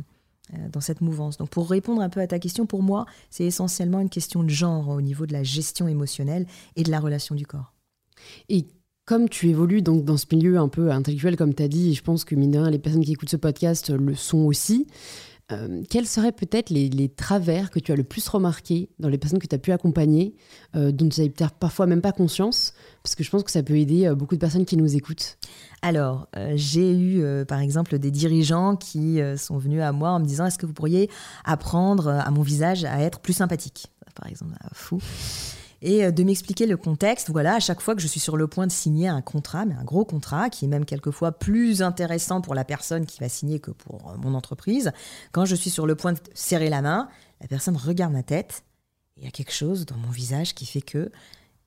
[0.55, 1.37] euh, dans cette mouvance.
[1.37, 4.51] Donc pour répondre un peu à ta question, pour moi, c'est essentiellement une question de
[4.51, 7.73] genre au niveau de la gestion émotionnelle et de la relation du corps.
[8.49, 8.67] Et
[9.05, 11.95] comme tu évolues donc dans ce milieu un peu intellectuel, comme tu as dit, et
[11.95, 14.89] je pense que mine de rien, les personnes qui écoutent ce podcast le sont aussi,
[15.53, 19.39] euh, quels seraient peut-être les, travers que tu as le plus remarqué dans les personnes
[19.39, 20.35] que tu as pu accompagner,
[20.75, 22.75] euh, dont tu n'avais peut-être parfois même pas conscience?
[23.05, 25.39] Parce que je pense que ça peut aider euh, beaucoup de personnes qui nous écoutent.
[25.83, 30.47] Alors, j'ai eu par exemple des dirigeants qui sont venus à moi en me disant
[30.47, 31.09] Est-ce que vous pourriez
[31.45, 33.93] apprendre à mon visage à être plus sympathique?
[34.17, 34.99] Par exemple, fou
[35.87, 37.31] et euh, de m'expliquer le contexte.
[37.31, 39.75] Voilà, à chaque fois que je suis sur le point de signer un contrat, mais
[39.75, 43.61] un gros contrat, qui est même quelquefois plus intéressant pour la personne qui va signer
[43.61, 44.93] que pour euh, mon entreprise,
[45.33, 47.09] quand je suis sur le point de serrer la main,
[47.41, 48.65] la personne regarde ma tête,
[49.17, 51.11] il y a quelque chose dans mon visage qui fait que,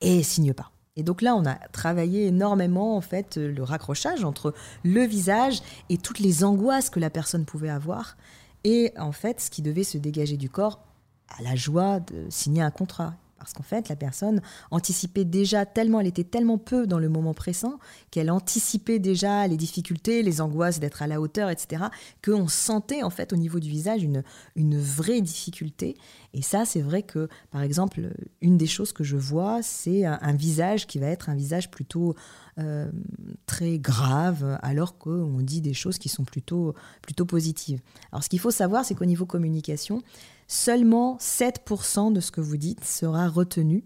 [0.02, 0.72] et signe pas.
[0.96, 4.54] Et donc là, on a travaillé énormément en fait le raccrochage entre
[4.84, 8.18] le visage et toutes les angoisses que la personne pouvait avoir,
[8.66, 10.84] et en fait ce qui devait se dégager du corps
[11.30, 13.14] à la joie de signer un contrat.
[13.40, 17.34] Parce qu'en fait, la personne anticipait déjà tellement, elle était tellement peu dans le moment
[17.34, 17.80] pressant,
[18.12, 21.86] qu'elle anticipait déjà les difficultés, les angoisses d'être à la hauteur, etc.,
[22.24, 24.24] qu'on sentait en fait au niveau du visage une,
[24.56, 25.96] une vraie difficulté.
[26.34, 30.34] Et ça, c'est vrai que, par exemple, une des choses que je vois, c'est un,
[30.34, 32.16] visage qui va être un visage plutôt
[32.60, 32.90] euh,
[33.48, 37.82] très grave, alors qu'on dit des choses qui sont plutôt, plutôt positives.
[38.12, 40.04] Alors, ce qu'il faut savoir, c'est qu'au niveau communication,
[40.52, 43.86] Seulement 7% de ce que vous dites sera retenu.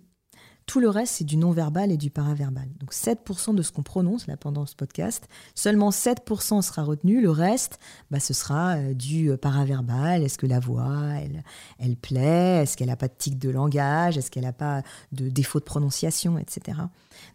[0.66, 2.68] Tout le reste, c'est du non-verbal et du paraverbal.
[2.80, 7.22] Donc 7% de ce qu'on prononce là pendant ce podcast, seulement 7% sera retenu.
[7.22, 7.80] Le reste,
[8.12, 10.24] bah, ce sera euh, du euh, paraverbal.
[10.24, 11.44] Est-ce que la voix, elle,
[11.80, 12.64] elle plaît?
[12.64, 14.18] Est-ce qu'elle n'a pas de tic de langage?
[14.18, 16.78] Est-ce qu'elle n'a pas de défaut de prononciation, etc.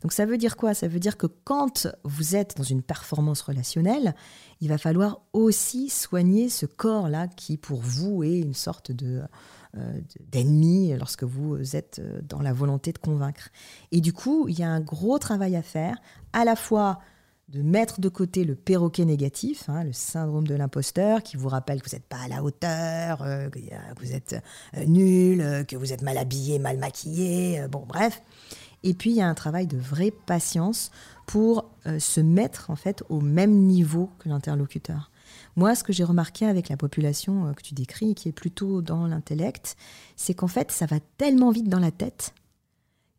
[0.02, 0.72] Donc ça veut dire quoi?
[0.72, 4.14] Ça veut dire que quand vous êtes dans une performance relationnelle,
[4.60, 9.22] il va falloir aussi soigner ce corps-là qui, pour vous, est une sorte de
[10.32, 13.50] d'ennemi lorsque vous êtes euh, dans la volonté de convaincre.
[13.92, 15.96] Et du coup, il y a un gros travail à faire,
[16.32, 17.00] à la fois
[17.48, 21.80] de mettre de côté le perroquet négatif, hein, le syndrome de l'imposteur, qui vous rappelle
[21.80, 24.36] que vous n'êtes pas à la hauteur, euh, que vous êtes
[24.86, 28.22] nul, que vous êtes mal habillé, mal maquillé, bon bref.
[28.82, 30.90] Et puis il y a un travail de vraie patience
[31.26, 35.10] pour euh, se mettre en fait au même niveau que l'interlocuteur.
[35.58, 38.80] Moi, ce que j'ai remarqué avec la population euh, que tu décris, qui est plutôt
[38.80, 39.76] dans l'intellect,
[40.14, 42.32] c'est qu'en fait, ça va tellement vite dans la tête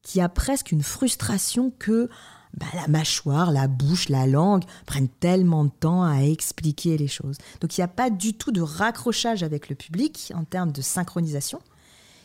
[0.03, 2.09] qu'il y a presque une frustration que
[2.53, 7.39] bah, la mâchoire, la bouche, la langue prennent tellement de temps à expliquer les choses.
[7.59, 10.81] Donc il n'y a pas du tout de raccrochage avec le public en termes de
[10.81, 11.59] synchronisation.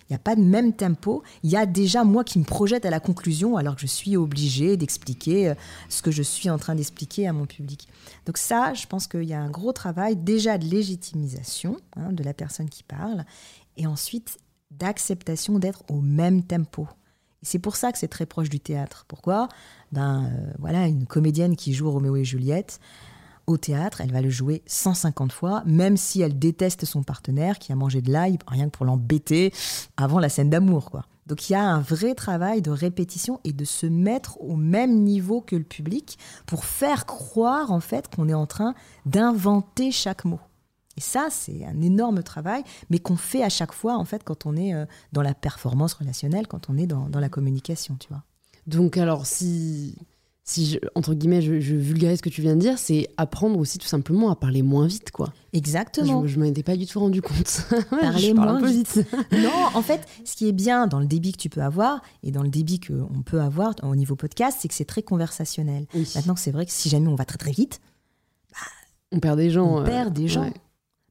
[0.09, 1.24] Il n'y a pas de même tempo.
[1.42, 4.16] Il y a déjà moi qui me projette à la conclusion alors que je suis
[4.16, 5.55] obligée d'expliquer euh,
[5.88, 7.88] ce que je suis en train d'expliquer à mon public.
[8.26, 12.22] Donc ça, je pense qu'il y a un gros travail déjà de légitimisation hein, de
[12.22, 13.24] la personne qui parle
[13.76, 14.38] et ensuite
[14.70, 16.88] d'acceptation d'être au même tempo.
[17.42, 19.04] Et c'est pour ça que c'est très proche du théâtre.
[19.08, 19.48] Pourquoi?
[19.92, 22.80] Ben euh, voilà, une comédienne qui joue Roméo et Juliette,
[23.46, 27.72] au théâtre, elle va le jouer 150 fois, même si elle déteste son partenaire qui
[27.72, 29.52] a mangé de l'ail rien que pour l'embêter
[29.96, 31.04] avant la scène d'amour, quoi.
[31.26, 35.02] Donc il y a un vrai travail de répétition et de se mettre au même
[35.02, 38.74] niveau que le public pour faire croire en fait qu'on est en train
[39.06, 40.40] d'inventer chaque mot.
[40.96, 44.46] Et ça, c'est un énorme travail, mais qu'on fait à chaque fois en fait quand
[44.46, 48.22] on est euh, dans la performance relationnelle, quand on est dans, la communication, tu vois.
[48.66, 49.96] Donc alors si
[50.46, 53.78] si je, entre guillemets je, vulgarise ce que tu viens de dire, c'est apprendre aussi
[53.78, 55.33] tout simplement à parler moins vite, quoi.
[55.54, 56.26] Exactement.
[56.26, 57.66] Je, je m'en étais pas du tout rendu compte.
[57.90, 59.00] parler moins vite.
[59.33, 62.30] non, en fait, ce qui est bien dans le débit que tu peux avoir et
[62.30, 65.87] dans le débit qu'on peut avoir au niveau podcast, c'est que c'est très conversationnel.
[66.14, 67.80] Maintenant, c'est vrai que si jamais on va très très vite,
[68.52, 68.59] bah,
[69.12, 69.66] on perd des gens.
[69.66, 70.52] On euh, perd des gens.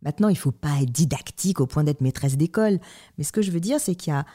[0.04, 2.80] Maintenant, il faut pas être didactique au point d'être maîtresse d'école.
[3.18, 4.26] Mais ce que je veux dire, c'est qu'il y a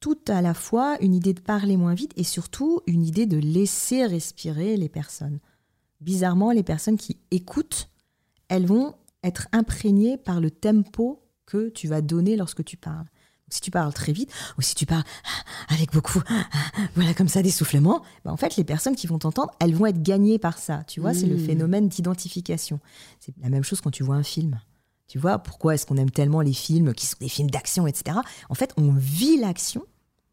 [0.00, 3.36] tout à la fois une idée de parler moins vite et surtout une idée de
[3.38, 5.38] laisser respirer les personnes.
[6.00, 7.90] Bizarrement, les personnes qui écoutent,
[8.48, 13.06] elles vont être imprégnées par le tempo que tu vas donner lorsque tu parles.
[13.52, 15.02] Si tu parles très vite ou si tu parles
[15.68, 16.20] avec beaucoup,
[16.94, 20.02] voilà, comme ça, d'essoufflement, bah, en fait, les personnes qui vont t'entendre, elles vont être
[20.02, 20.84] gagnées par ça.
[20.86, 21.46] Tu vois, c'est le Mm.
[21.46, 22.78] phénomène d'identification.
[23.18, 24.60] C'est la même chose quand tu vois un film.
[25.10, 28.18] Tu vois, pourquoi est-ce qu'on aime tellement les films qui sont des films d'action, etc.
[28.48, 29.84] En fait, on vit l'action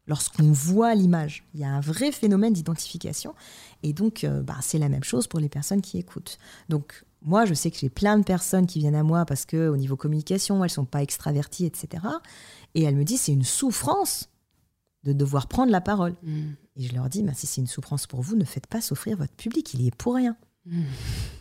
[0.06, 1.42] lorsqu'on voit l'image.
[1.52, 3.34] Il y a un vrai phénomène d'identification.
[3.82, 6.38] Et donc, euh, bah, c'est la même chose pour les personnes qui écoutent.
[6.68, 9.68] Donc, moi, je sais que j'ai plein de personnes qui viennent à moi parce que
[9.68, 12.04] au niveau communication, elles sont pas extraverties, etc.
[12.76, 14.30] Et elles me disent c'est une souffrance
[15.02, 16.14] de devoir prendre la parole.
[16.22, 16.50] Mm.
[16.76, 19.16] Et je leur dis, bah, si c'est une souffrance pour vous, ne faites pas souffrir
[19.16, 20.36] votre public, il y est pour rien.
[20.68, 20.82] Mm.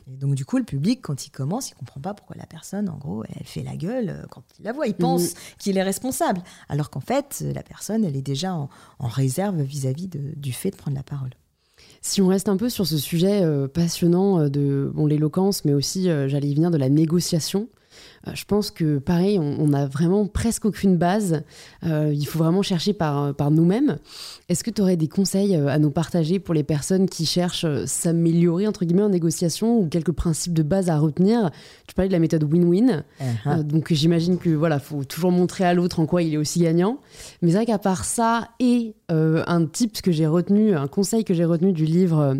[0.10, 2.90] Et donc du coup, le public, quand il commence, il comprend pas pourquoi la personne,
[2.90, 4.88] en gros, elle fait la gueule euh, quand il la voit.
[4.88, 8.70] Il pense qu'il est responsable, alors qu'en fait, euh, la personne, elle est déjà en,
[9.00, 11.32] en réserve vis-à-vis du fait de prendre la parole.
[12.02, 16.10] Si on reste un peu sur ce sujet euh, passionnant de bon, l'éloquence, mais aussi,
[16.10, 17.68] euh, j'allais y venir, de la négociation,
[18.34, 21.44] je pense que pareil, on n'a vraiment presque aucune base.
[21.84, 23.98] Euh, il faut vraiment chercher par, par nous-mêmes.
[24.50, 27.66] Est-ce que tu aurais des conseils euh, à nous partager pour les personnes qui cherchent
[27.66, 31.52] euh, s'améliorer, entre guillemets, en négociation ou quelques principes de base à retenir?
[31.88, 33.04] Tu parlais de la méthode win-win.
[33.48, 36.60] Euh, donc j'imagine que voilà, faut toujours montrer à l'autre en quoi il est aussi
[36.60, 37.00] gagnant.
[37.42, 41.24] Mais c'est vrai qu'à part ça et euh, un tip que j'ai retenu, un conseil
[41.24, 42.36] que j'ai retenu du livre euh,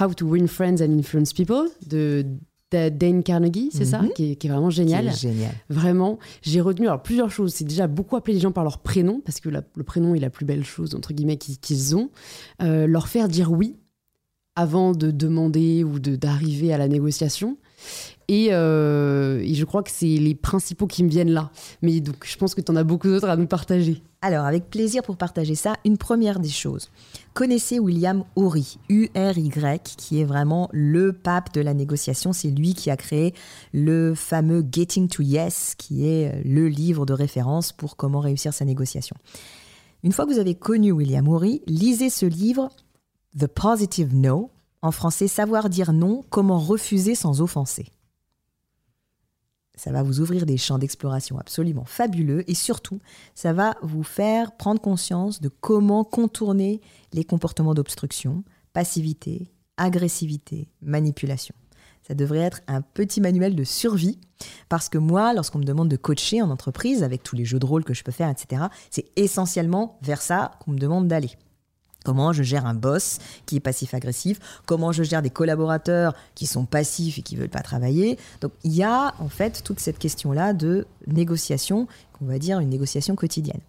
[0.00, 2.26] How to Win Friends and Influence People de
[2.70, 4.12] Dane Carnegie, c'est ça, Mhm.
[4.14, 5.10] qui est, qui est vraiment génial.
[5.12, 5.52] C'est génial.
[5.70, 7.54] Vraiment, j'ai retenu alors plusieurs choses.
[7.54, 10.18] C'est déjà beaucoup appeler les gens par leur prénom parce que la- le prénom est
[10.20, 12.10] la plus belle chose entre guillemets qu'ils ont.
[12.62, 13.76] Euh, leur faire dire oui
[14.54, 17.56] avant de demander ou de d'arriver à la négociation.
[18.30, 21.50] Et, euh, et je crois que c'est les principaux qui me viennent là.
[21.80, 24.02] Mais donc, je pense que tu en as beaucoup d'autres à nous partager.
[24.20, 26.90] Alors, avec plaisir pour partager ça, une première des choses.
[27.32, 32.34] Connaissez William Ury, U-R-Y, qui est vraiment le pape de la négociation.
[32.34, 33.32] C'est lui qui a créé
[33.72, 38.66] le fameux Getting to Yes, qui est le livre de référence pour comment réussir sa
[38.66, 39.16] négociation.
[40.02, 42.68] Une fois que vous avez connu William Ury, lisez ce livre,
[43.38, 44.50] The Positive No,
[44.82, 47.86] en français Savoir dire non, comment refuser sans offenser.
[49.78, 53.00] Ça va vous ouvrir des champs d'exploration absolument fabuleux et surtout,
[53.36, 56.80] ça va vous faire prendre conscience de comment contourner
[57.12, 61.54] les comportements d'obstruction, passivité, agressivité, manipulation.
[62.02, 64.18] Ça devrait être un petit manuel de survie
[64.68, 67.66] parce que moi, lorsqu'on me demande de coacher en entreprise avec tous les jeux de
[67.66, 71.30] rôle que je peux faire, etc., c'est essentiellement vers ça qu'on me demande d'aller.
[72.08, 76.64] Comment je gère un boss qui est passif-agressif Comment je gère des collaborateurs qui sont
[76.64, 80.54] passifs et qui veulent pas travailler Donc il y a en fait toute cette question-là
[80.54, 83.60] de négociation, qu'on va dire une négociation quotidienne.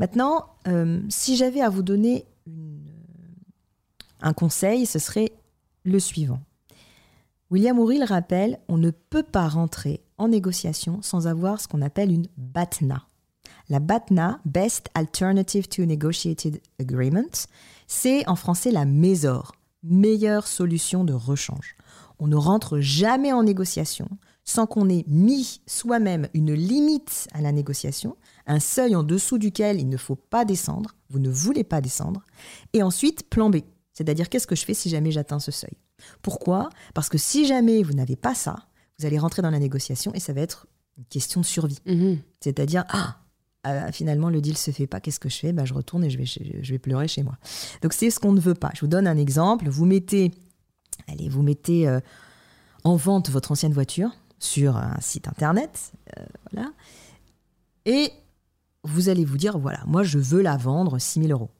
[0.00, 2.24] Maintenant, euh, si j'avais à vous donner
[4.20, 5.30] un conseil, ce serait
[5.84, 6.40] le suivant.
[7.52, 12.10] William O'Reilly rappelle, on ne peut pas rentrer en négociation sans avoir ce qu'on appelle
[12.10, 13.06] une BATNA.
[13.68, 17.46] La BATNA, Best Alternative to Negotiated Agreement,
[17.86, 21.76] c'est en français la MESOR, meilleure solution de rechange.
[22.18, 24.08] On ne rentre jamais en négociation
[24.44, 29.80] sans qu'on ait mis soi-même une limite à la négociation, un seuil en dessous duquel
[29.80, 32.22] il ne faut pas descendre, vous ne voulez pas descendre,
[32.72, 33.56] et ensuite plan B,
[33.92, 35.76] c'est-à-dire qu'est-ce que je fais si jamais j'atteins ce seuil?
[36.22, 36.68] Pourquoi?
[36.94, 38.56] Parce que si jamais vous n'avez pas ça,
[38.98, 41.78] vous allez rentrer dans la négociation et ça va être une question de survie.
[41.86, 42.18] Mhm.
[42.40, 43.18] C'est-à-dire, ah,
[43.66, 45.52] euh, finalement, le deal se fait pas, qu'est-ce que je fais?
[45.52, 47.36] Bah, Je retourne et je vais, pleurer chez moi.
[47.82, 48.70] Donc, c'est ce qu'on ne veut pas.
[48.74, 49.68] Je vous donne un exemple.
[49.68, 50.32] Vous mettez,
[51.08, 52.00] allez, vous mettez euh,
[52.84, 56.70] en vente votre ancienne voiture sur un site internet, euh, voilà,
[57.86, 58.12] et
[58.84, 61.50] vous allez vous dire, voilà, moi, je veux la vendre 6 000 euros.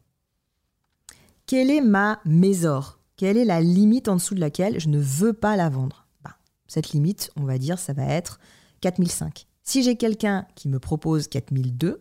[1.47, 5.33] Quelle est ma mésor Quelle est la limite en dessous de laquelle je ne veux
[5.33, 6.07] pas la vendre?
[6.23, 8.39] Bah, Cette limite, on va dire, ça va être
[8.81, 9.47] 4005.
[9.67, 12.01] Si j'ai quelqu'un qui me propose 4002,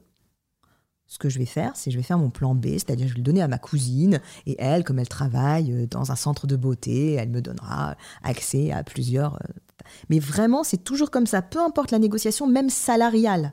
[1.07, 3.19] ce que je vais faire, c'est je vais faire mon plan B, c'est-à-dire je vais
[3.19, 6.55] le donner à ma cousine, et elle, comme elle travaille euh, dans un centre de
[6.55, 9.35] beauté, elle me donnera accès à plusieurs...
[9.35, 9.53] euh,
[10.09, 13.51] Mais vraiment, c'est toujours comme ça, peu importe la négociation, même salariale.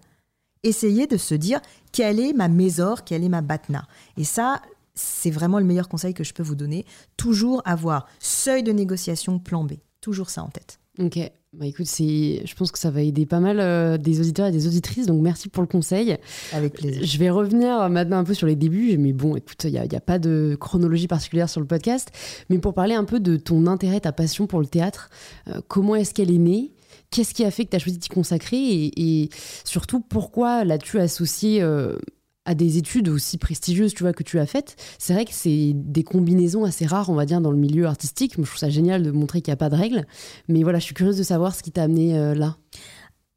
[0.62, 3.86] Essayez de se dire quelle est ma mésor, quelle est ma batna.
[4.18, 4.60] Et ça,
[4.94, 6.84] c'est vraiment le meilleur conseil que je peux vous donner.
[7.16, 9.72] Toujours avoir seuil de négociation, plan B.
[10.00, 10.78] Toujours ça en tête.
[10.98, 11.18] Ok.
[11.54, 14.52] Bah écoute, c'est, je pense que ça va aider pas mal euh, des auditeurs et
[14.52, 16.16] des auditrices, donc merci pour le conseil.
[16.50, 17.04] Avec plaisir.
[17.04, 20.00] Je vais revenir maintenant un peu sur les débuts, mais bon, écoute, il n'y a,
[20.00, 22.10] pas de chronologie particulière sur le podcast.
[22.48, 25.10] Mais pour parler un peu de ton intérêt, ta passion pour le théâtre,
[25.48, 26.72] euh, comment est-ce qu'elle est née?
[27.10, 28.56] Qu'est-ce qui a fait que tu as choisi de t'y consacrer?
[28.56, 29.28] Et, et
[29.64, 31.98] surtout, pourquoi l'as-tu associé euh,
[32.44, 35.72] à des études aussi prestigieuses tu vois, que tu as faites C'est vrai que c'est
[35.74, 38.32] des combinaisons assez rares, on va dire, dans le milieu artistique.
[38.36, 40.06] Je trouve ça génial de montrer qu'il n'y a pas de règles.
[40.48, 42.56] Mais voilà, je suis curieuse de savoir ce qui t'a amené euh, là.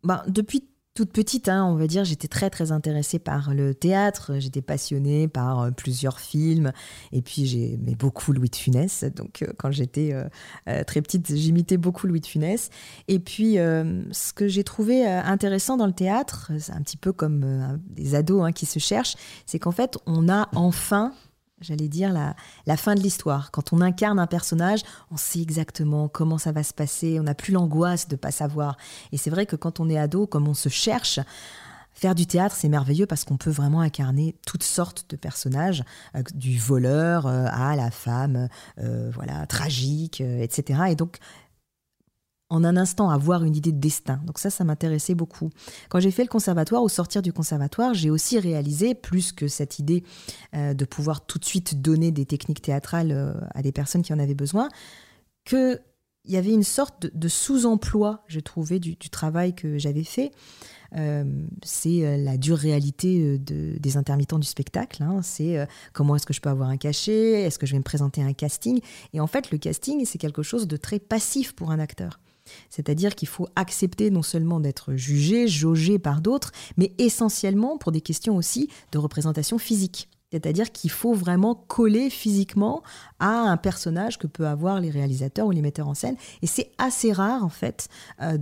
[0.04, 0.64] Ben, depuis
[0.96, 5.28] toute petite, hein, on va dire, j'étais très très intéressée par le théâtre, j'étais passionnée
[5.28, 6.72] par euh, plusieurs films,
[7.12, 11.76] et puis j'aimais beaucoup Louis de Funès, donc euh, quand j'étais euh, très petite, j'imitais
[11.76, 12.70] beaucoup Louis de Funès.
[13.10, 17.78] Et puis ce que j'ai trouvé intéressant dans le théâtre, c'est un petit peu comme
[17.90, 19.16] des ados hein, qui se cherchent,
[19.46, 21.14] c'est qu'en fait on a enfin
[21.62, 22.36] j'allais dire, la,
[22.66, 23.52] la fin de l'histoire.
[23.52, 24.82] Quand on incarne un personnage,
[25.12, 28.32] on sait exactement comment ça va se passer, on n'a plus l'angoisse de ne pas
[28.32, 28.78] savoir.
[29.12, 31.20] Et c'est vrai que quand on est ado, comme on se cherche,
[31.96, 35.82] Faire du théâtre, c'est merveilleux parce qu'on peut vraiment incarner toutes sortes de personnages,
[36.16, 38.50] euh, du voleur euh, à la femme,
[38.80, 40.82] euh, voilà, tragique, etc.
[40.90, 41.20] Et donc,
[42.50, 44.22] en un instant avoir une idée de destin.
[44.26, 45.50] Donc ça, ça m'intéressait beaucoup.
[45.90, 49.80] Quand j'ai fait le conservatoire, au sortir du conservatoire, j'ai aussi réalisé, plus que cette
[49.80, 50.04] idée
[50.54, 54.14] euh, de pouvoir tout de suite donner des techniques théâtrales euh, à des personnes qui
[54.14, 54.70] en avaient besoin,
[55.44, 55.80] qu'il
[56.26, 60.32] y avait une sorte de, sous-emploi, je trouvais, du, travail que j'avais fait.
[60.96, 61.24] Euh,
[61.64, 65.02] c'est la dure réalité des intermittents du spectacle.
[65.04, 65.22] Hein.
[65.24, 67.42] C'est comment est-ce que je peux avoir un cachet?
[67.42, 68.80] Est-ce que je vais me présenter un casting?
[69.14, 72.20] Et en fait, le casting, c'est quelque chose de très passif pour un acteur.
[72.70, 78.02] C'est-à-dire qu'il faut accepter non seulement d'être jugé, jaugé par d'autres, mais essentiellement pour des
[78.02, 80.10] questions aussi de représentation physique.
[80.32, 82.84] C'est-à-dire qu'il faut vraiment coller physiquement
[83.20, 86.18] à un personnage que peuvent avoir les réalisateurs ou les metteurs en scène.
[86.42, 87.88] Et c'est assez rare, en fait,
[88.22, 88.38] euh,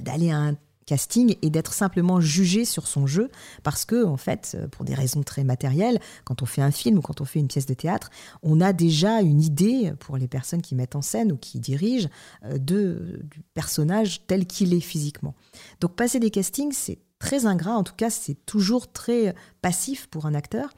[0.00, 0.56] d'aller à un
[0.86, 3.30] casting et d'être simplement jugé sur son jeu
[3.62, 6.98] parce que en fait euh, pour des raisons très matérielles quand on fait un film
[6.98, 8.10] ou quand on fait une pièce de théâtre
[8.42, 12.08] on a déjà une idée pour les personnes qui mettent en scène ou qui dirigent
[12.44, 15.34] euh, de du personnage tel qu'il est physiquement.
[15.80, 17.74] Donc passer des castings c'est très ingrat.
[17.74, 20.70] En tout cas c'est toujours très passif pour un acteur.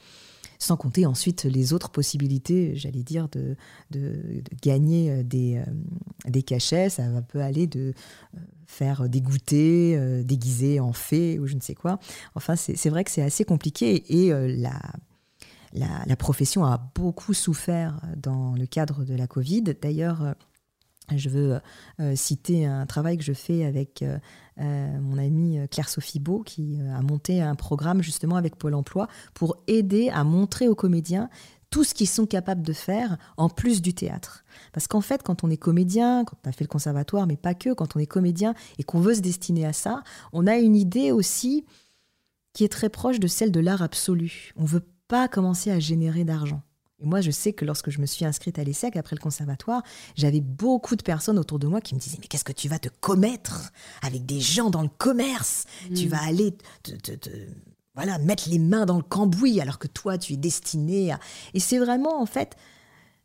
[0.59, 3.57] Sans compter ensuite les autres possibilités, j'allais dire, de,
[3.90, 5.62] de, gagner euh, des,
[6.26, 6.88] des cachets.
[6.88, 7.92] Ça peut aller de
[8.66, 11.98] faire des goûters euh, déguisés en fées ou je ne sais quoi.
[12.34, 14.80] Enfin, c'est vrai que c'est assez compliqué et euh, la,
[16.06, 19.62] la, profession a beaucoup souffert dans le cadre de la Covid.
[19.80, 20.32] D'ailleurs, euh,
[21.14, 21.60] je veux
[22.16, 24.04] citer un travail que je fais avec
[24.56, 30.08] mon amie Claire-Sophie Beau, qui a monté un programme justement avec Pôle Emploi pour aider
[30.08, 31.30] à montrer aux comédiens
[31.70, 34.44] tout ce qu'ils sont capables de faire en plus du théâtre.
[34.72, 37.54] Parce qu'en fait, quand on est comédien, quand on a fait le conservatoire, mais pas
[37.54, 40.02] que, quand on est comédien et qu'on veut se destiner à ça,
[40.32, 41.64] on a une idée aussi
[42.52, 44.52] qui est très proche de celle de l'art absolu.
[44.56, 46.62] On veut pas commencer à générer d'argent.
[46.98, 49.82] Et moi, je sais que lorsque je me suis inscrite à l'ESSEC après le conservatoire,
[50.16, 52.78] j'avais beaucoup de personnes autour de moi qui me disaient Mais qu'est-ce que tu vas
[52.78, 55.64] te commettre avec des gens dans le commerce?
[55.94, 56.08] Tu mm.
[56.08, 56.92] vas aller te,
[57.97, 61.18] voilà, mettre les mains dans le cambouis alors que toi, tu es destiné à...
[61.55, 62.57] Et c'est vraiment, en fait,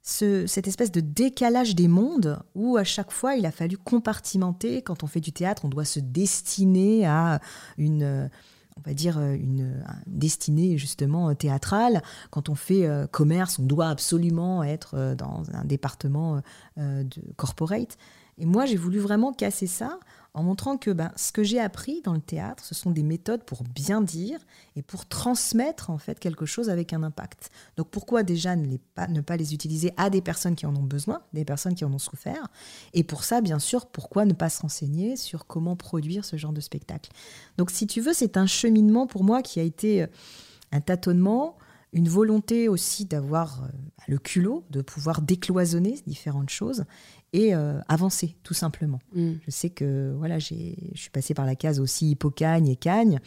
[0.01, 4.81] ce, cette espèce de décalage des mondes où à chaque fois, il a fallu compartimenter.
[4.81, 7.39] Quand on fait du théâtre, on doit se destiner à
[7.77, 8.29] une
[8.77, 12.01] on va dire une, destinée justement théâtrale.
[12.29, 16.41] Quand on fait euh, commerce, on doit absolument être euh, dans un département
[16.77, 17.97] euh, de corporate.
[18.41, 19.99] Et moi, j'ai voulu vraiment casser ça
[20.33, 23.43] en montrant que ben, ce que j'ai appris dans le théâtre, ce sont des méthodes
[23.43, 24.39] pour bien dire
[24.75, 27.51] et pour transmettre en fait quelque chose avec un impact.
[27.77, 30.83] Donc pourquoi déjà ne, pas, ne pas les utiliser à des personnes qui en ont
[30.83, 32.47] besoin, des personnes qui en ont souffert?
[32.93, 36.53] Et pour ça, bien sûr, pourquoi ne pas se renseigner sur comment produire ce genre
[36.53, 37.11] de spectacle?
[37.59, 40.07] Donc si tu veux, c'est un cheminement pour moi qui a été euh,
[40.71, 41.57] un tâtonnement,
[41.93, 43.67] une volonté aussi d'avoir euh,
[44.07, 46.85] le culot, de pouvoir décloisonner différentes choses
[47.33, 48.99] et euh, avancer tout simplement.
[49.13, 49.33] Mm.
[49.45, 50.45] Je sais que voilà, je
[50.93, 53.19] suis passée par la case aussi Hippocagne et Cagne,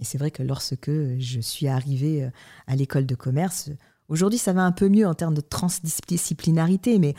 [0.00, 2.30] et c'est vrai que lorsque je suis arrivée euh,
[2.66, 3.70] à l'école de commerce,
[4.08, 7.14] aujourd'hui ça va un peu mieux en termes de transdisciplinarité, mais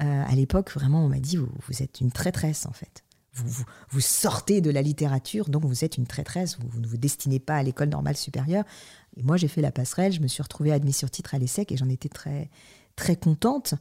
[0.00, 3.04] euh, à l'époque vraiment on m'a dit vous, vous, êtes une traîtresse en fait.
[3.32, 7.38] Vous, vous, sortez de la littérature, donc vous êtes une traîtresse, vous, ne vous destinez
[7.38, 8.64] pas à l'école normale supérieure.
[9.16, 11.70] Et moi, j'ai fait la passerelle, je me suis retrouvée admise sur titre à l'ESSEC
[11.70, 12.50] et j'en étais très,
[12.96, 13.74] très contente.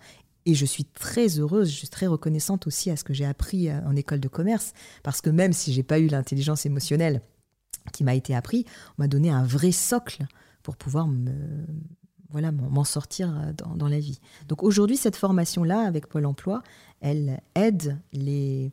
[0.45, 3.69] Et je suis très heureuse, je suis très reconnaissante aussi à ce que j'ai appris
[3.69, 4.73] euh, en école de commerce,
[5.03, 7.21] parce que même si j'ai pas eu l'intelligence émotionnelle
[7.93, 8.65] qui m'a été appris,
[8.97, 10.25] on m'a donné un vrai socle
[10.63, 11.31] pour pouvoir me,
[12.31, 14.19] voilà, m'en sortir euh, dans, la vie.
[14.47, 16.61] Donc aujourd'hui, cette formation-là avec Pôle Emploi,
[17.01, 18.71] elle aide les,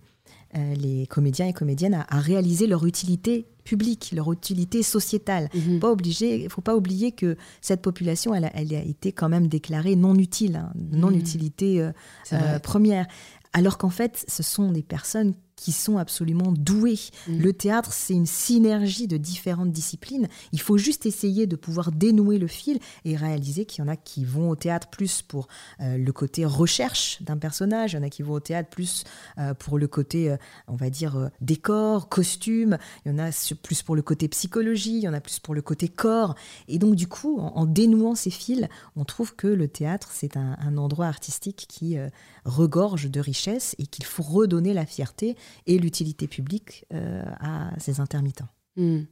[0.57, 5.51] euh, les comédiens et comédiennes à, réaliser leur utilité publique, leur utilité sociétale.
[5.55, 5.81] Mhm.
[5.81, 9.29] Pas obligé, il faut pas oublier que cette population, elle a, elle a été quand
[9.29, 11.19] même déclarée non utile, hein, non mhm.
[11.19, 11.93] utilité euh,
[12.33, 13.07] euh, première.
[13.53, 16.99] Alors qu'en fait, ce sont des personnes qui sont absolument doués.
[17.27, 17.39] Mm.
[17.39, 20.29] Le théâtre, c'est une synergie de différentes disciplines.
[20.53, 23.97] Il faut juste essayer de pouvoir dénouer le fil et réaliser qu'il y en a
[23.97, 25.49] qui vont au théâtre plus pour
[25.81, 29.05] euh, le côté recherche d'un personnage, il y en a qui vont au théâtre plus
[29.39, 30.37] euh, pour le côté, euh,
[30.69, 33.31] on va dire, décor, costume, il y en a
[33.63, 36.35] plus pour le côté psychologie, il y en a plus pour le côté corps.
[36.69, 40.77] Et donc, du coup, en, dénouant ces fils, on trouve que le théâtre, c'est un,
[40.77, 41.97] endroit artistique qui
[42.45, 45.37] regorge de richesse et qu'il faut redonner la fierté
[45.67, 48.49] et l'utilité publique euh, à ces intermittents.
[48.77, 49.03] Hmm.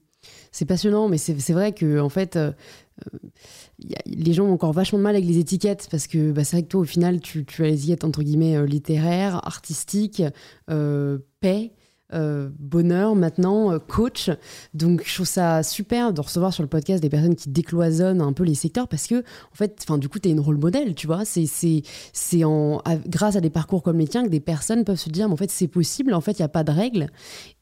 [0.52, 2.52] C'est passionnant, mais c'est vrai que en fait, euh,
[4.06, 6.62] les gens ont encore vachement de mal avec les étiquettes parce que bah, c'est vrai
[6.62, 10.22] que toi, au final, tu, as les étiquettes entre guillemets euh, littéraires, artistiques,
[10.66, 11.72] paix.
[12.14, 14.30] Euh, bonheur maintenant, euh, coach.
[14.72, 18.32] Donc je trouve ça super de recevoir sur le podcast des personnes qui décloisonnent un
[18.32, 20.94] peu les secteurs parce que en fait, enfin du coup, tu es une rôle modèle,
[20.94, 21.24] tu vois.
[21.24, 21.46] C'est
[22.12, 25.28] c'est en grâce à des parcours comme les tiens que des personnes peuvent se dire
[25.28, 27.08] mais en fait c'est possible, en fait il y a pas de règles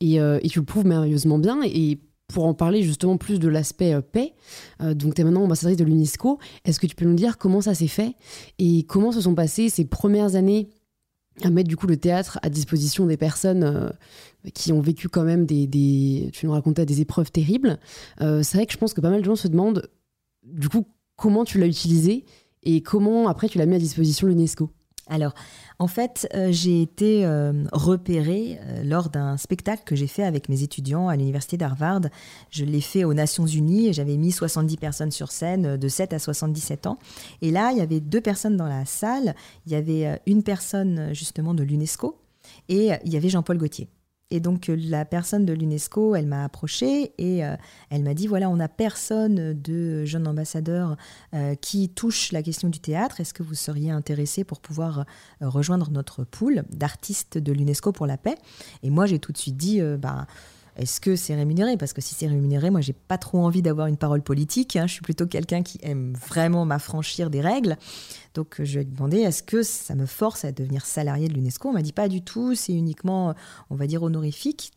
[0.01, 2.01] et, euh, et tu le prouves merveilleusement bien et
[2.33, 4.33] pour en parler justement plus de l'aspect paix,
[4.81, 7.75] donc tu es maintenant ambassadrice de l'UNESCO, est-ce que tu peux nous dire comment ça
[7.75, 8.15] s'est fait
[8.59, 10.71] et comment se sont passées ces premières années
[11.43, 13.93] à mettre du coup le théâtre à disposition des personnes
[14.55, 17.79] qui ont vécu quand même des, tu nous racontais des épreuves terribles.
[18.21, 19.89] Euh, c'est vrai que je pense que pas mal de gens se demandent
[20.43, 20.87] du coup
[21.17, 22.25] comment tu l'as utilisé
[22.63, 24.71] et comment après tu l'as mis à disposition l'UNESCO.
[25.09, 25.35] Alors,
[25.79, 30.49] en fait, euh, j'ai été euh, repérée euh, lors d'un spectacle que j'ai fait avec
[30.49, 32.03] mes étudiants à l'université d'Harvard.
[32.51, 36.13] Je l'ai fait aux Nations Unies et j'avais mis 70 personnes sur scène de 7
[36.13, 36.99] à 77 ans.
[37.41, 39.35] Et là, il y avait deux personnes dans la salle.
[39.67, 42.17] Il y avait une personne justement de l'UNESCO
[42.69, 43.89] et il y avait Jean-Paul Gaultier.
[44.33, 47.55] Et donc euh, la personne de l'UNESCO, elle m'a approchée et euh,
[47.91, 50.97] elle m'a dit voilà, on n'a personne de jeune ambassadeur
[51.35, 53.21] euh, qui touche la question du théâtre.
[53.21, 55.05] Est-ce que vous seriez intéressé pour pouvoir
[55.43, 58.37] rejoindre notre pool d'artistes de l'UNESCO pour la paix?
[58.83, 60.27] Et moi, j'ai tout de suite dit bah
[60.77, 61.77] est-ce que c'est rémunéré?
[61.77, 64.77] Parce que si c'est rémunéré, moi, j'ai pas trop envie d'avoir une parole politique.
[64.77, 64.87] Hein.
[64.87, 67.77] Je suis plutôt quelqu'un qui aime vraiment m'affranchir des règles.
[68.35, 71.69] Donc, je lui ai demandé est-ce que ça me force à devenir salarié de l'UNESCO?
[71.69, 72.55] On m'a dit pas du tout.
[72.55, 73.35] C'est uniquement,
[73.71, 74.73] on va dire, honorifique.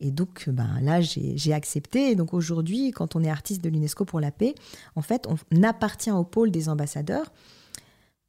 [0.00, 2.14] Et donc, ben, là, j'ai accepté.
[2.14, 4.54] Donc, aujourd'hui, quand on est artiste de l'UNESCO pour la paix,
[4.96, 7.32] en fait, on appartient au pôle des ambassadeurs.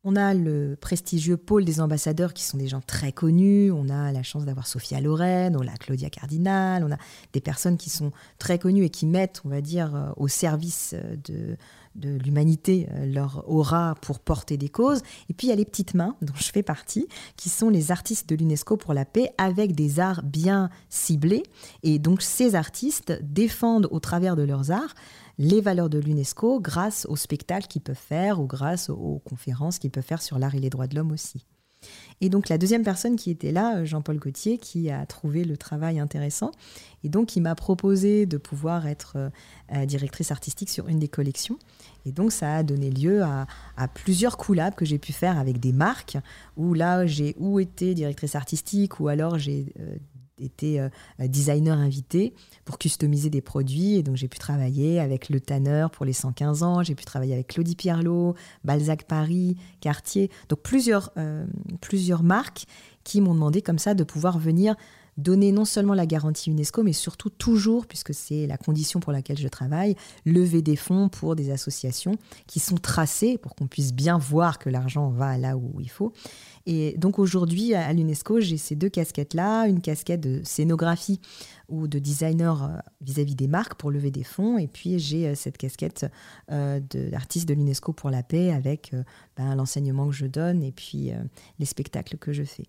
[0.06, 3.70] On a le prestigieux pôle des ambassadeurs qui sont des gens très connus.
[3.70, 6.98] On a la chance d'avoir Sophia Loren, on a Claudia Cardinal, on a
[7.34, 10.94] des personnes qui sont très connues et qui mettent, on va dire, euh, au service
[10.94, 11.58] euh, de,
[11.96, 15.02] de l'humanité euh, leur aura pour porter des causes.
[15.28, 17.92] Et puis il y a les petites mains, dont je fais partie, qui sont les
[17.92, 21.44] artistes de l'UNESCO pour la paix, avec des arts bien ciblés.
[21.84, 24.96] Et donc ces artistes défendent au travers de leurs arts
[25.40, 29.90] les valeurs de l'UNESCO grâce aux spectacles qu'ils peuvent faire ou grâce aux conférences qu'ils
[29.90, 31.46] peuvent faire sur l'art et les droits de l'homme aussi.
[32.20, 35.56] Et donc la deuxième personne qui était là, euh, Jean-Paul Gauthier, qui a trouvé le
[35.56, 36.52] travail intéressant,
[37.06, 39.30] et donc il m'a proposé de pouvoir être euh,
[39.74, 41.58] euh, directrice artistique sur une des collections.
[42.06, 43.48] Et donc ça a donné lieu à,
[43.94, 46.18] plusieurs collabs que j'ai pu faire avec des marques,
[46.58, 49.74] où là j'ai ou été directrice artistique, ou alors j'ai
[50.40, 52.34] été euh, designer invité
[52.66, 53.96] pour customiser des produits.
[53.96, 56.84] Et donc, j'ai pu travailler avec Le Tanner pour les 115 ans.
[56.84, 60.30] J'ai pu travailler avec Claudie Pierlot, Balzac Paris, Cartier.
[60.50, 61.46] Donc, plusieurs, euh,
[61.82, 62.66] plusieurs marques
[63.04, 64.76] qui m'ont demandé comme ça de pouvoir venir
[65.20, 69.38] donner non seulement la garantie UNESCO, mais surtout toujours, puisque c'est la condition pour laquelle
[69.38, 69.96] je travaille,
[70.26, 72.16] lever des fonds pour des associations
[72.48, 76.14] qui sont tracées pour qu'on puisse bien voir que l'argent va là où il faut.
[76.66, 81.20] Et donc aujourd'hui, à l'UNESCO, j'ai ces deux casquettes-là, une casquette de scénographie
[81.68, 82.68] ou de designer euh,
[83.02, 86.06] vis-à-vis des marques pour lever des fonds, et puis j'ai euh, cette casquette
[86.52, 88.94] euh, d'artiste de, l'UNESCO pour la paix avec
[89.36, 91.12] ben, l'enseignement que je donne et puis
[91.60, 92.66] les spectacles que je fais.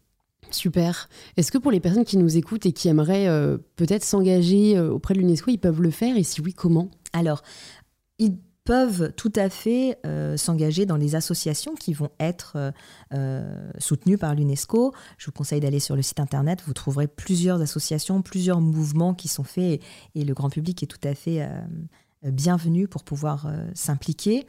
[0.50, 1.08] Super.
[1.36, 4.90] Est-ce que pour les personnes qui nous écoutent et qui aimeraient euh, peut-être s'engager euh,
[4.90, 6.90] auprès de l'UNESCO, ils peuvent le faire et si oui, comment?
[7.12, 7.42] Alors,
[8.18, 12.72] ils peuvent tout à fait euh, s'engager dans les associations qui vont être
[13.78, 14.92] soutenues par l'UNESCO.
[15.18, 19.28] Je vous conseille d'aller sur le site internet, vous trouverez plusieurs associations, plusieurs mouvements qui
[19.28, 19.80] sont faits
[20.14, 21.48] et le grand public est tout à fait
[22.22, 24.46] bienvenu pour pouvoir s'impliquer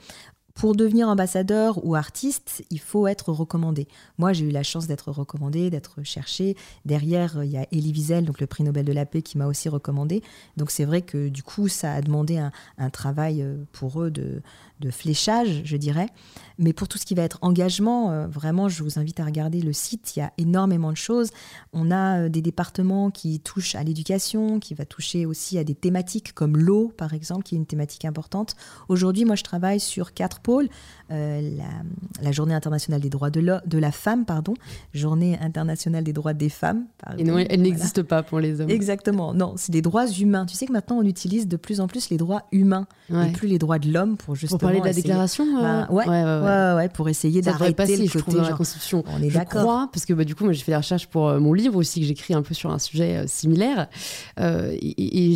[0.61, 3.87] pour devenir ambassadeur ou artiste, il faut être recommandé.
[4.19, 6.55] Moi, j'ai eu la chance d'être recommandé, d'être cherché.
[6.85, 9.47] Derrière, il y a Elie Wiesel, donc le prix Nobel de la paix, qui m'a
[9.47, 10.21] aussi recommandé.
[10.57, 14.43] Donc c'est vrai que du coup, ça a demandé un, travail euh, pour eux de,
[14.89, 16.07] fléchage, je dirais.
[16.61, 19.61] Mais pour tout ce qui va être engagement, euh, vraiment, je vous invite à regarder
[19.61, 20.15] le site.
[20.15, 21.31] Il y a énormément de choses.
[21.73, 25.73] On a euh, des départements qui touchent à l'éducation, qui va toucher aussi à des
[25.73, 28.55] thématiques comme l'eau, par exemple, qui est une thématique importante.
[28.89, 30.69] Aujourd'hui, moi, je travaille sur quatre pôles.
[31.09, 31.41] Euh,
[32.21, 34.53] la, Journée internationale des droits de, de la femme, pardon,
[34.93, 36.85] Journée internationale des droits des femmes.
[37.17, 38.69] et non, elle n'existe pas pour les hommes.
[38.69, 40.45] Exactement, non, c'est des droits humains.
[40.45, 43.49] Tu sais que maintenant on utilise de plus en plus les droits humains et plus
[43.49, 44.70] les droits de l'homme pour justement.
[44.79, 48.37] Parler de la déclaration bah, ouais, ouais, ouais, pour essayer d'arrêter le côté.
[48.37, 49.03] dans la Constitution.
[49.07, 49.89] On est d'accord.
[49.91, 52.01] Parce que bah, du coup, moi j'ai fait des recherches pour euh, mon livre aussi,
[52.01, 53.87] que j'écris un peu sur un sujet euh, similaire.
[54.39, 55.35] et,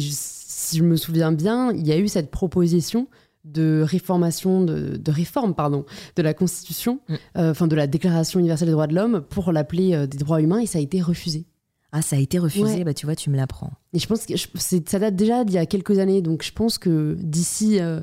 [0.66, 3.08] si je me souviens bien, il y a eu cette proposition
[3.46, 7.14] de réformation, de, réforme, pardon, de la Constitution, mm.
[7.38, 10.42] euh, enfin de la Déclaration universelle des droits de l'homme pour l'appeler euh, des droits
[10.42, 11.46] humains et ça a été refusé.
[11.92, 13.72] Ah, ça a été refusé, bah tu vois, tu me l'apprends.
[13.94, 16.78] Et je pense que ça date déjà d'il y a quelques années, donc je pense
[16.78, 18.02] que d'ici euh,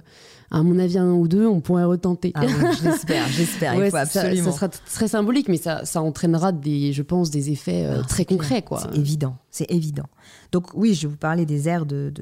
[0.52, 2.32] à mon avis, un ou deux, on pourrait retenter.
[2.34, 2.42] Ah
[2.82, 3.74] j'espère, j'espère.
[3.74, 4.50] faut absolument.
[4.50, 8.06] Ça, sera très symbolique, mais ça, ça entraînera des, je pense, des effets euh, ah,
[8.06, 8.80] très concrets, quoi.
[8.82, 10.06] C'est évident, c'est évident.
[10.52, 12.12] Donc oui, je vais vous parler des aires de,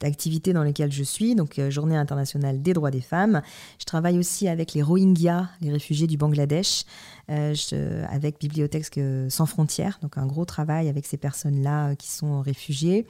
[0.00, 1.34] d'activités dans lesquelles je suis.
[1.34, 3.42] Donc euh, Journée internationale des droits des femmes.
[3.78, 6.84] Je travaille aussi avec les Rohingyas, les réfugiés du Bangladesh,
[7.32, 9.98] euh, avec Bibliothèque sans frontières.
[10.02, 13.06] Donc un gros travail avec ces personnes-là qui sont réfugiées.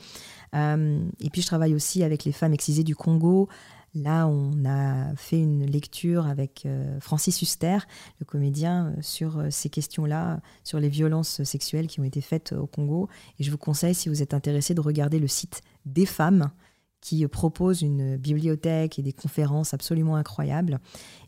[0.55, 3.49] et puis je travaille aussi avec les femmes excisées du Congo.
[3.95, 7.79] Là, on a fait une lecture avec euh, Francis Huster,
[8.20, 12.53] le comédien, euh, sur euh, ces questions-là, sur les violences sexuelles qui ont été faites
[12.53, 13.11] au Congo.
[13.39, 16.51] Et je vous conseille, si vous êtes intéressé, de regarder le site des femmes
[17.03, 20.78] qui propose une bibliothèque et des conférences absolument incroyables.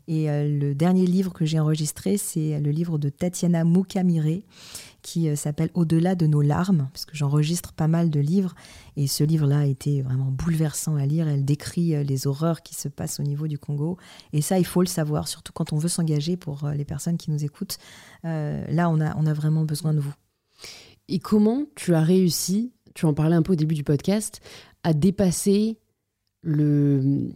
[0.07, 4.41] Et le dernier livre que j'ai enregistré, c'est le livre de Tatiana Moukamire,
[5.05, 8.55] qui euh, s'appelle Au-delà de nos larmes, parce que j'enregistre pas mal de livres,
[8.97, 11.27] et ce livre-là a été vraiment bouleversant à lire.
[11.27, 13.97] Elle décrit euh, les horreurs qui se passent au niveau du Congo,
[14.33, 17.17] et ça, il faut le savoir, surtout quand on veut s'engager pour euh, les personnes
[17.17, 17.77] qui nous écoutent.
[18.23, 20.13] là, on a, on a vraiment besoin de vous.
[21.07, 24.41] Et comment tu as réussi, tu en parlais un peu au début du podcast,
[24.85, 25.79] à dépasser
[26.41, 27.31] le,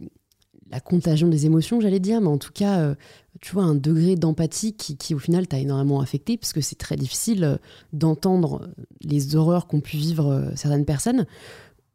[0.70, 2.94] la contagion des émotions, j'allais dire, mais en tout cas, euh,
[3.40, 6.94] tu vois, un degré d'empathie qui, au final, t'a énormément affecté, parce que c'est très
[6.94, 7.56] difficile euh,
[7.92, 8.70] d'entendre
[9.02, 11.26] les horreurs qu'ont pu vivre euh, certaines personnes.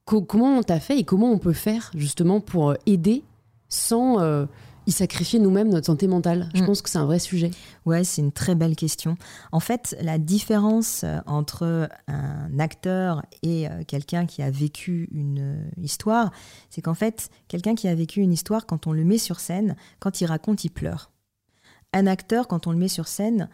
[0.03, 3.24] comment on t'a fait et comment on peut faire, justement, pour aider
[3.70, 4.20] sans
[4.88, 6.65] y sacrifier nous-mêmes notre santé mentale Je mm.
[6.65, 7.51] pense que c'est un vrai sujet.
[7.86, 9.17] Ouais, c'est une très belle question.
[9.51, 15.39] En fait, la différence euh, entre un acteur et euh, quelqu'un qui a vécu une
[15.39, 16.31] euh, histoire,
[16.69, 19.75] c'est qu'en fait, quelqu'un qui a vécu une histoire, quand on le met sur scène,
[19.99, 21.11] quand il raconte, il pleure.
[21.93, 23.49] Un acteur, quand on le met sur scène,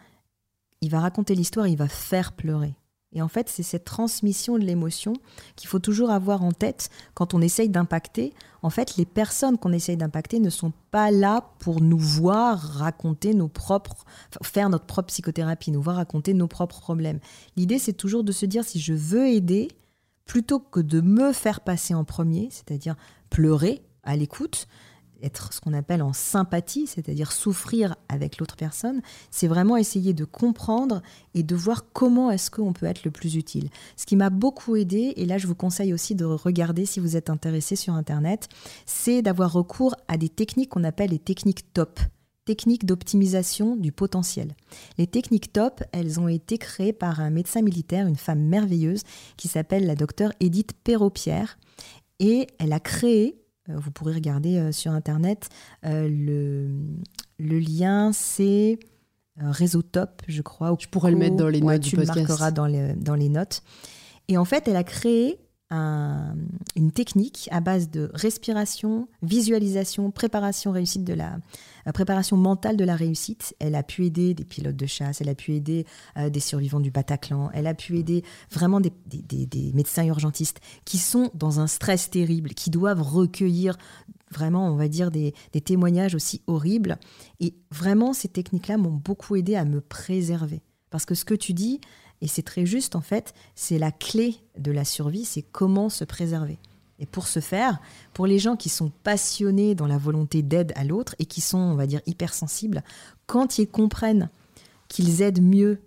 [0.80, 2.74] il va raconter l'histoire, il va faire pleurer.
[3.12, 5.12] Et en fait, c'est cette transmission de l'émotion
[5.56, 8.32] qu'il faut toujours avoir en tête quand on essaye d'impacter.
[8.62, 13.34] En fait, les personnes qu'on essaye d'impacter ne sont pas là pour nous voir raconter
[13.34, 14.04] nos propres,
[14.42, 17.20] faire notre propre psychothérapie, nous voir raconter nos propres problèmes.
[17.56, 19.68] L'idée, c'est toujours de se dire si je veux aider,
[20.24, 22.96] plutôt que de me faire passer en premier, c'est-à-dire
[23.28, 24.66] pleurer à l'écoute,
[25.22, 30.24] être ce qu'on appelle en sympathie, c'est-à-dire souffrir avec l'autre personne, c'est vraiment essayer de
[30.24, 31.02] comprendre
[31.34, 33.68] et de voir comment est-ce qu'on peut être le plus utile.
[33.96, 37.16] Ce qui m'a beaucoup aidé, et là je vous conseille aussi de regarder si vous
[37.16, 38.48] êtes intéressé sur Internet,
[38.86, 42.00] c'est d'avoir recours à des techniques qu'on appelle les techniques top
[42.44, 44.56] techniques d'optimisation du potentiel.
[44.98, 49.02] Les techniques top, elles ont été créées par un médecin militaire, une femme merveilleuse,
[49.36, 51.56] qui s'appelle la docteure Edith Perrault-Pierre,
[52.18, 55.48] et elle a créé vous pourrez regarder euh, sur Internet.
[55.84, 56.70] Euh, le,
[57.38, 58.78] le lien, c'est
[59.36, 60.76] Réseau Top, je crois.
[60.76, 62.12] Tu pourrais le mettre dans les notes du podcast.
[62.12, 63.62] Tu le marqueras dans les, dans les notes.
[64.28, 65.38] Et en fait, elle a créé
[65.72, 71.38] une technique à base de respiration, visualisation, préparation réussite de la
[71.94, 73.54] préparation mentale de la réussite.
[73.58, 76.80] Elle a pu aider des pilotes de chasse, elle a pu aider euh, des survivants
[76.80, 81.66] du Bataclan, elle a pu aider vraiment des, des, médecins urgentistes qui sont dans un
[81.66, 83.76] stress terrible, qui doivent recueillir
[84.30, 86.98] vraiment, on va dire, des, témoignages aussi horribles.
[87.40, 90.62] Et vraiment, ces techniques-là m'ont beaucoup aidé à me préserver.
[90.90, 91.80] Parce que ce que tu dis,
[92.22, 96.04] et c'est très juste en fait, c'est la clé de la survie, c'est comment se
[96.04, 96.58] préserver.
[96.98, 97.80] Et pour ce faire,
[98.14, 101.58] pour les gens qui sont passionnés dans la volonté d'aide à l'autre et qui sont,
[101.58, 102.84] on va dire, hypersensibles,
[103.26, 104.30] quand ils comprennent
[104.86, 105.82] qu'ils aident mieux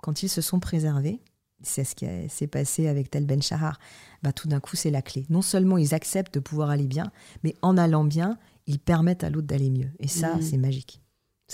[0.00, 1.20] quand ils se sont préservés,
[1.62, 3.80] c'est ce qui s'est passé avec Tel Ben Shahar,
[4.22, 5.26] bah, tout d'un coup c'est la clé.
[5.30, 7.10] Non seulement ils acceptent de pouvoir aller bien,
[7.42, 9.90] mais en allant bien, ils permettent à l'autre d'aller mieux.
[9.98, 10.42] Et ça, mmh.
[10.42, 11.01] c'est magique.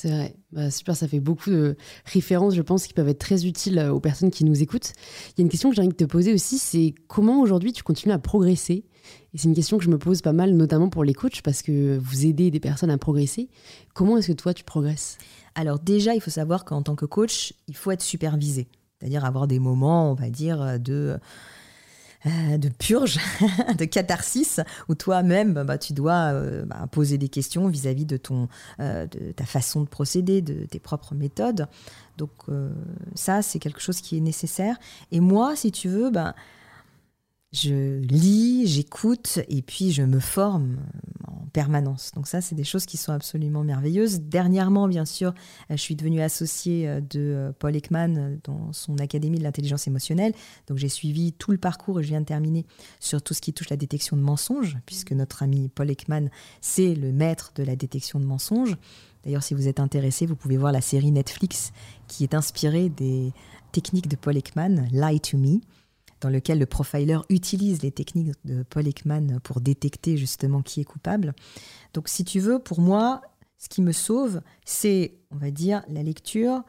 [0.01, 0.37] C'est vrai.
[0.53, 3.93] Bah, super, ça fait beaucoup de références, je pense, qui peuvent être très utiles euh,
[3.93, 4.93] aux personnes qui nous écoutent.
[5.31, 7.73] Il y a une question que j'ai envie de te poser aussi, c'est comment aujourd'hui
[7.73, 8.85] tu continues à progresser?
[9.35, 11.63] Et c'est une question que je me pose pas mal, notamment pour les coachs, parce
[11.63, 13.49] que vous aidez des personnes à progresser.
[13.93, 15.19] Comment est-ce que toi, tu progresses?
[15.57, 18.69] Alors déjà, il faut savoir qu'en tant que coach, il faut être supervisé.
[19.01, 21.19] C'est-à-dire avoir des moments, on va dire, de
[22.27, 23.19] euh, de purge,
[23.79, 28.49] de catharsis, où toi-même, bah, tu dois euh, bah, poser des questions vis-à-vis de ton,
[28.81, 31.69] euh, de ta façon de procéder, de tes propres méthodes.
[32.17, 32.33] Donc
[33.15, 34.77] ça, c'est quelque chose qui est nécessaire.
[35.13, 36.35] Et moi, si tu veux, ben
[37.53, 40.77] je lis, j'écoute et puis je me forme
[41.27, 42.13] en permanence.
[42.15, 44.21] Donc ça, c'est des choses qui sont absolument merveilleuses.
[44.21, 45.33] Dernièrement, bien sûr,
[45.71, 50.35] je suis devenue associée euh, de euh, Paul Ekman dans son Académie de l'intelligence émotionnelle.
[50.67, 52.67] Donc j'ai suivi tout le parcours et je viens de terminer
[53.01, 56.29] sur tout ce qui touche la détection de mensonges, puisque notre ami Paul Ekman,
[56.61, 58.77] c'est le maître de la détection de mensonges.
[59.25, 61.73] D'ailleurs, si vous êtes intéressé, vous pouvez voir la série Netflix
[62.09, 63.33] qui est inspirée des
[63.73, 65.61] techniques de Paul Ekman, Lie to Me
[66.21, 70.85] dans lequel le profiler utilise les techniques de Paul Ekman pour détecter justement qui est
[70.85, 71.35] coupable.
[71.95, 73.23] Donc si tu veux, pour moi,
[73.59, 76.63] ce qui me sauve, c'est, on va dire, la lecture,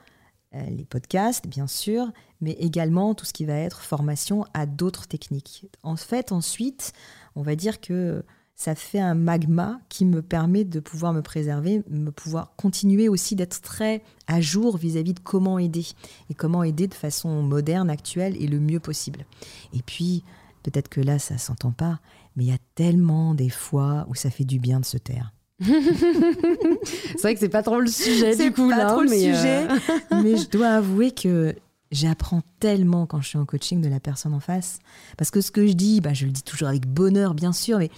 [0.55, 5.07] euh, les podcasts, bien sûr, mais également tout ce qui va être formation à d'autres
[5.07, 5.67] techniques.
[5.83, 6.93] En fait, ensuite,
[7.35, 8.23] on va dire que
[8.59, 13.37] ça fait un magma qui me permet de pouvoir me préserver, me pouvoir continuer aussi
[13.37, 15.85] d'être très à jour vis-à-vis de comment aider
[16.29, 19.25] et comment aider de façon moderne, actuelle et le mieux possible.
[19.71, 20.25] Et puis,
[20.61, 22.01] peut-être que là, ça s'entend pas,
[22.35, 25.31] mais il y a tellement des fois où ça fait du bien de se taire.
[25.61, 29.19] c'est vrai que c'est pas trop le sujet du coup pas là, trop le mais
[29.19, 29.67] sujet,
[30.11, 31.53] mais je dois avouer que
[31.91, 34.79] j'apprends tellement quand je suis en coaching de la personne en face,
[35.17, 37.79] parce que ce que je dis, bah, je le dis toujours avec bonheur bien sûr,
[37.79, 37.89] mais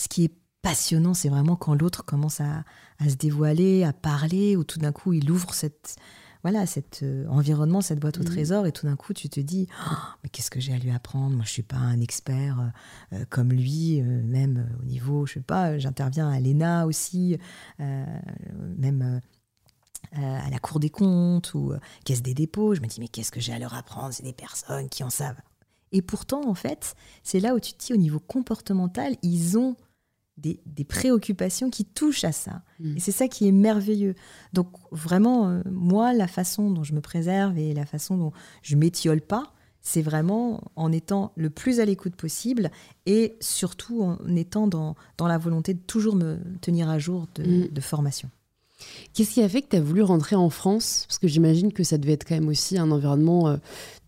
[0.00, 0.32] ce qui est
[0.62, 2.64] passionnant, c'est vraiment quand l'autre commence à,
[3.06, 5.96] se dévoiler, à parler, ou tout d'un coup il ouvre cette
[6.42, 8.24] voilà cet euh, environnement, cette boîte au mmh.
[8.24, 10.90] trésor, et tout d'un coup tu te dis oh, mais qu'est-ce que j'ai à lui
[10.90, 11.36] apprendre?
[11.36, 15.40] Moi je suis pas un expert euh, euh, comme lui, même au niveau je sais
[15.40, 17.36] pas, j'interviens à l'ENA aussi,
[17.78, 19.20] même
[20.12, 21.74] à la Cour des comptes ou
[22.06, 22.74] Caisse des dépôts.
[22.74, 24.14] Je me dis mais qu'est-ce que j'ai à leur apprendre?
[24.14, 25.40] C'est des personnes qui en savent.
[25.92, 29.76] Et pourtant en fait c'est là où tu te dis au niveau comportemental ils ont
[30.42, 32.62] des, préoccupations qui touchent à ça.
[32.80, 32.96] Mm.
[32.96, 34.14] Et c'est ça qui est merveilleux.
[34.52, 38.32] Donc vraiment, euh, moi, la façon dont je me préserve et la façon dont
[38.62, 42.70] je m'étiole pas, c'est vraiment en étant le plus à l'écoute possible
[43.06, 47.42] et surtout en étant dans, dans, la volonté de toujours me tenir à jour de,
[47.42, 47.68] mm.
[47.68, 48.30] de formation.
[49.14, 51.04] Qu'est-ce qui a fait que tu as voulu rentrer en France?
[51.08, 53.56] Parce que j'imagine que ça devait être quand même aussi un environnement euh,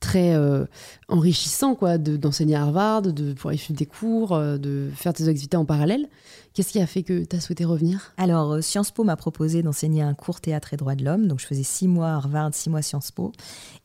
[0.00, 0.64] très euh,
[1.08, 5.56] enrichissant, quoi, d'enseigner à Harvard, de pouvoir suivre des cours, euh, de faire tes activités
[5.56, 6.08] en parallèle.
[6.54, 8.12] Qu'est-ce qui a fait que tu as souhaité revenir?
[8.16, 11.26] Alors, Sciences Po m'a proposé d'enseigner un cours théâtre et droits de l'homme.
[11.26, 13.32] Donc, je faisais six mois à Harvard, six mois Sciences Po.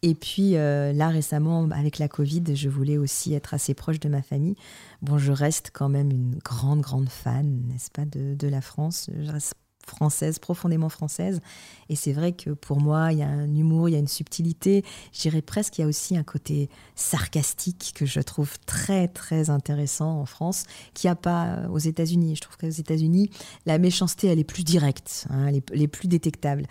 [0.02, 4.22] Et puis, là, récemment, avec la Covid, je voulais aussi être assez proche de ma
[4.22, 4.56] famille.
[5.02, 9.10] Bon, je reste quand même une grande, grande fan, n'est-ce pas, de, de la France.
[9.18, 9.54] Je reste
[9.88, 11.42] française, profondément française.
[11.90, 14.08] Et c'est vrai que pour moi, il y a un humour, il y a une
[14.08, 14.84] subtilité.
[15.14, 19.50] Je dirais presque qu'il y a aussi un côté sarcastique que je trouve très, très
[19.50, 22.36] intéressant en France, qu'il n'y a pas aux États-Unis.
[22.36, 23.30] Je trouve qu'aux États-Unis,
[23.66, 26.68] la méchanceté, elle est plus directe, hein, elle est plus détectable.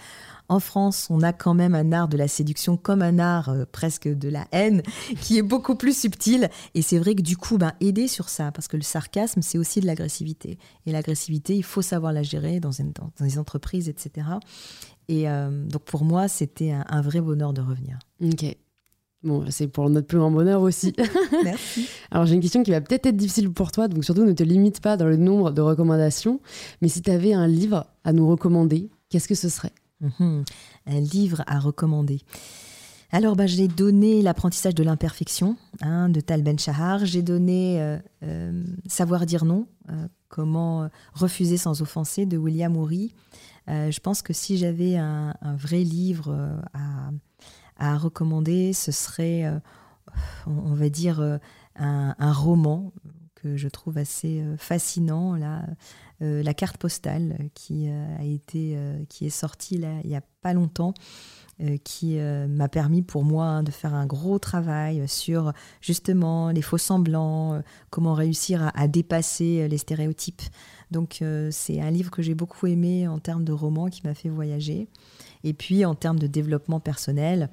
[0.48, 3.64] En France, on a quand même un art de la séduction comme un art euh,
[3.70, 4.82] presque de la haine
[5.20, 6.50] qui est beaucoup plus subtil.
[6.74, 9.58] Et c'est vrai que du coup, ben, aider sur ça, parce que le sarcasme, c'est
[9.58, 10.58] aussi de l'agressivité.
[10.86, 14.26] Et l'agressivité, il faut savoir la gérer dans, dans, les entreprises, etc.
[15.08, 17.98] Et euh, donc pour moi, c'était un, vrai bonheur de revenir.
[18.22, 18.56] Ok.
[19.22, 20.94] Bon, c'est pour notre plus grand bonheur aussi.
[21.44, 21.88] Merci.
[22.10, 24.42] Alors j'ai une question qui va peut-être être difficile pour toi, donc surtout ne te
[24.42, 26.40] limite pas dans le nombre de recommandations.
[26.82, 29.72] Mais si tu avais un livre à nous recommander, qu'est-ce que ce serait?
[30.00, 30.44] Mhm.
[30.86, 32.20] Un livre à recommander.
[33.12, 37.04] Alors, bah, j'ai donné L'apprentissage de l'imperfection hein, de Tal Ben Shahar.
[37.04, 43.14] J'ai donné euh, euh, Savoir dire non, euh, comment refuser sans offenser de William Oury.
[43.68, 46.60] je pense que si j'avais un, vrai livre
[47.78, 49.44] à, recommander, ce serait,
[50.46, 51.38] on, va dire,
[51.76, 52.92] un, roman
[53.36, 55.36] que je trouve assez fascinant.
[56.20, 60.92] La carte postale qui est sortie il y a pas longtemps.
[61.84, 67.62] Qui m'a permis pour moi de faire un gros travail sur justement les faux semblants,
[67.88, 70.42] comment réussir à, dépasser les stéréotypes.
[70.90, 74.28] Donc c'est un livre que j'ai beaucoup aimé en termes de roman qui m'a fait
[74.28, 74.88] voyager.
[75.44, 77.48] Et puis en termes de développement personnel,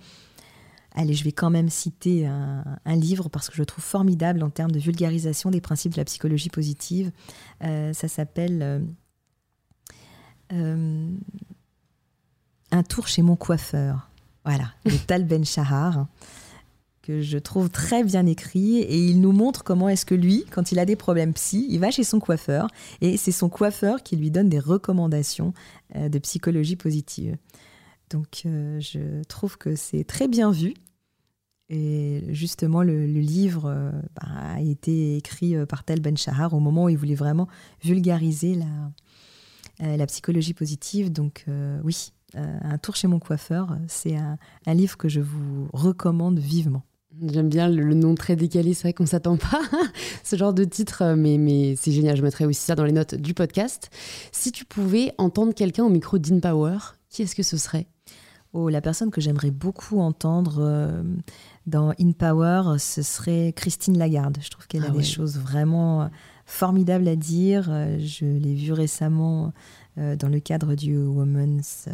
[0.95, 4.51] Allez, je vais quand même citer un, livre parce que je le trouve formidable en
[4.51, 7.11] termes de vulgarisation des principes de la psychologie positive.
[7.63, 8.79] Euh, ça s'appelle euh,
[10.53, 11.09] euh,
[12.73, 14.09] Un tour chez mon coiffeur.
[14.45, 16.07] Voilà, de Tal Ben Shahar,
[17.03, 18.79] que je trouve très bien écrit.
[18.79, 21.79] Et il nous montre comment est-ce que lui, quand il a des problèmes psy, il
[21.79, 22.67] va chez son coiffeur.
[22.99, 25.53] Et c'est son coiffeur qui lui donne des recommandations
[25.95, 27.37] de psychologie positive.
[28.09, 30.73] Donc je trouve que c'est très bien vu
[31.69, 36.59] Et justement, le, livre euh, bah, a été écrit euh, par Tel Ben Shahar au
[36.59, 37.47] moment où il voulait vraiment
[37.83, 38.65] vulgariser la,
[39.81, 41.11] euh, la psychologie positive.
[41.11, 41.45] Donc
[41.83, 44.37] oui, Un tour chez mon coiffeur, c'est un,
[44.73, 46.83] livre que je vous recommande vivement.
[47.27, 49.87] J'aime bien le, nom très décalé, c'est vrai qu'on ne s'attend pas à
[50.23, 53.13] ce genre de titre, mais, mais c'est génial, je mettrai aussi ça dans les notes
[53.13, 53.91] du podcast.
[54.31, 56.77] Si tu pouvais entendre quelqu'un au micro d'InPower,
[57.09, 57.87] qui est-ce que ce serait?
[58.51, 61.03] Oh, la personne que j'aimerais beaucoup entendre,
[61.65, 64.37] dans In Power, ce serait Christine Lagarde.
[64.41, 66.07] Je trouve qu'elle a ah des choses vraiment euh,
[66.45, 67.67] formidables à dire.
[67.69, 69.49] Euh, je l'ai vue récemment euh,
[69.97, 71.87] dans le cadre du Women's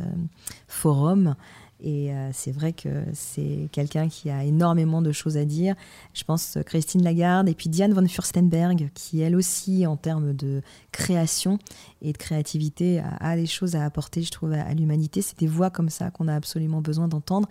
[0.67, 1.35] Forum.
[1.81, 5.75] Et c'est vrai que c'est quelqu'un qui a énormément de choses à dire.
[6.13, 10.61] Je pense Christine Lagarde et puis Diane von Furstenberg, qui elle aussi, en termes de
[10.91, 11.57] création
[12.01, 15.21] et de créativité, a, des choses à apporter, je trouve, à l'humanité.
[15.21, 17.47] C'est des voix comme ça qu'on a absolument besoin d'entendre.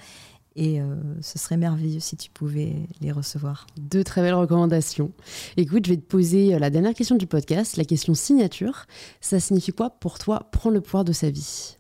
[0.61, 3.68] Et euh, ce serait merveilleux si tu pouvais les recevoir.
[3.76, 5.12] Deux très belles recommandations.
[5.56, 8.86] Écoute, je vais te poser euh, la dernière question du podcast, la question signature.
[9.20, 11.76] Ça signifie quoi pour toi prendre le pouvoir de sa vie?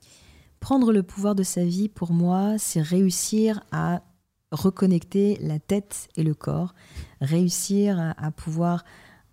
[0.60, 4.02] Prendre le pouvoir de sa vie, pour moi, c'est réussir à
[4.52, 6.72] reconnecter la tête et le corps,
[7.20, 8.84] réussir à, à pouvoir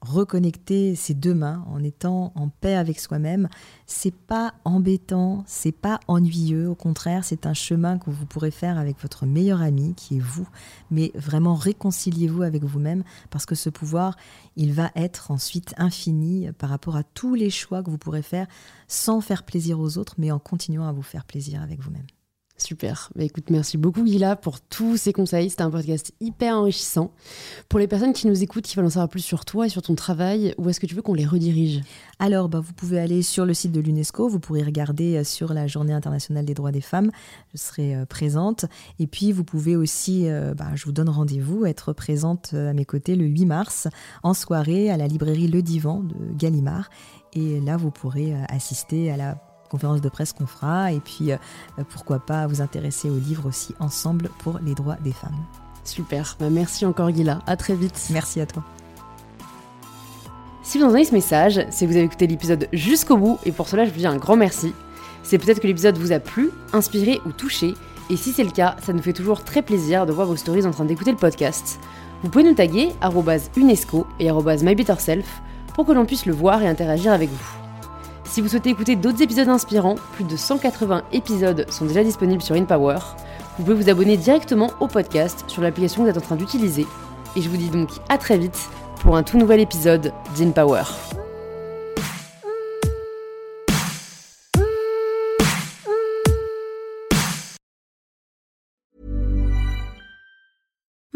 [0.05, 3.49] reconnecter ses deux mains en étant en paix avec soi-même,
[3.85, 8.77] c'est pas embêtant, c'est pas ennuyeux, au contraire, c'est un chemin que vous pourrez faire
[8.77, 10.47] avec votre meilleur ami qui est vous,
[10.91, 14.15] mais vraiment réconciliez-vous avec vous-même parce que ce pouvoir,
[14.55, 18.47] il va être ensuite infini par rapport à tous les choix que vous pourrez faire
[18.87, 22.05] sans faire plaisir aux autres, mais en continuant à vous faire plaisir avec vous-même.
[22.57, 23.09] Super.
[23.15, 25.49] Bah, écoute, merci beaucoup Gila pour tous ces conseils.
[25.49, 27.11] C'était un podcast hyper enrichissant.
[27.67, 29.81] Pour les personnes qui nous écoutent, qui veulent en savoir plus sur toi et sur
[29.81, 31.81] ton travail, où est-ce que tu veux qu'on les redirige?
[32.17, 34.29] Alors, bah, vous pouvez aller sur le site de l'UNESCO.
[34.29, 37.11] Vous pourrez regarder euh, sur la Journée internationale des droits des femmes.
[37.53, 38.65] Je serai euh, présente.
[38.99, 42.85] Et puis, vous pouvez aussi, euh, bah, je vous donne rendez-vous, être présente à mes
[42.85, 43.87] côtés le 8 mars
[44.23, 46.89] en soirée à la librairie Le Divan de Gallimard.
[47.33, 51.37] Et là, vous pourrez assister à la conférence de presse qu'on fera et puis euh,
[51.89, 55.35] pourquoi pas vous intéresser au livre aussi ensemble pour les droits des femmes.
[55.83, 58.07] Super, bah, merci encore Gila, à très vite.
[58.11, 58.63] Merci à toi.
[60.63, 63.67] Si vous entendez ce message, c'est que vous avez écouté l'épisode jusqu'au bout et pour
[63.67, 64.73] cela je vous dis un grand merci.
[65.23, 67.75] C'est peut-être que l'épisode vous a plu, inspiré ou touché
[68.09, 70.65] et si c'est le cas, ça nous fait toujours très plaisir de voir vos stories
[70.65, 71.79] en train d'écouter le podcast.
[72.21, 72.89] Vous pouvez nous taguer
[73.57, 75.41] UNESCO et mybetterself
[75.73, 77.64] pour que l'on puisse le voir et interagir avec vous.
[78.35, 82.53] Si vous souhaitez écouter d'autres épisodes inspirants, plus de 180 épisodes sont déjà disponibles sur
[82.53, 82.97] InPower.
[83.57, 86.85] Vous pouvez vous abonner directement au podcast sur l'application que vous êtes en train d'utiliser.
[87.37, 88.59] Et je vous dis donc à très vite
[88.99, 90.83] pour un tout nouvel épisode d'InPower.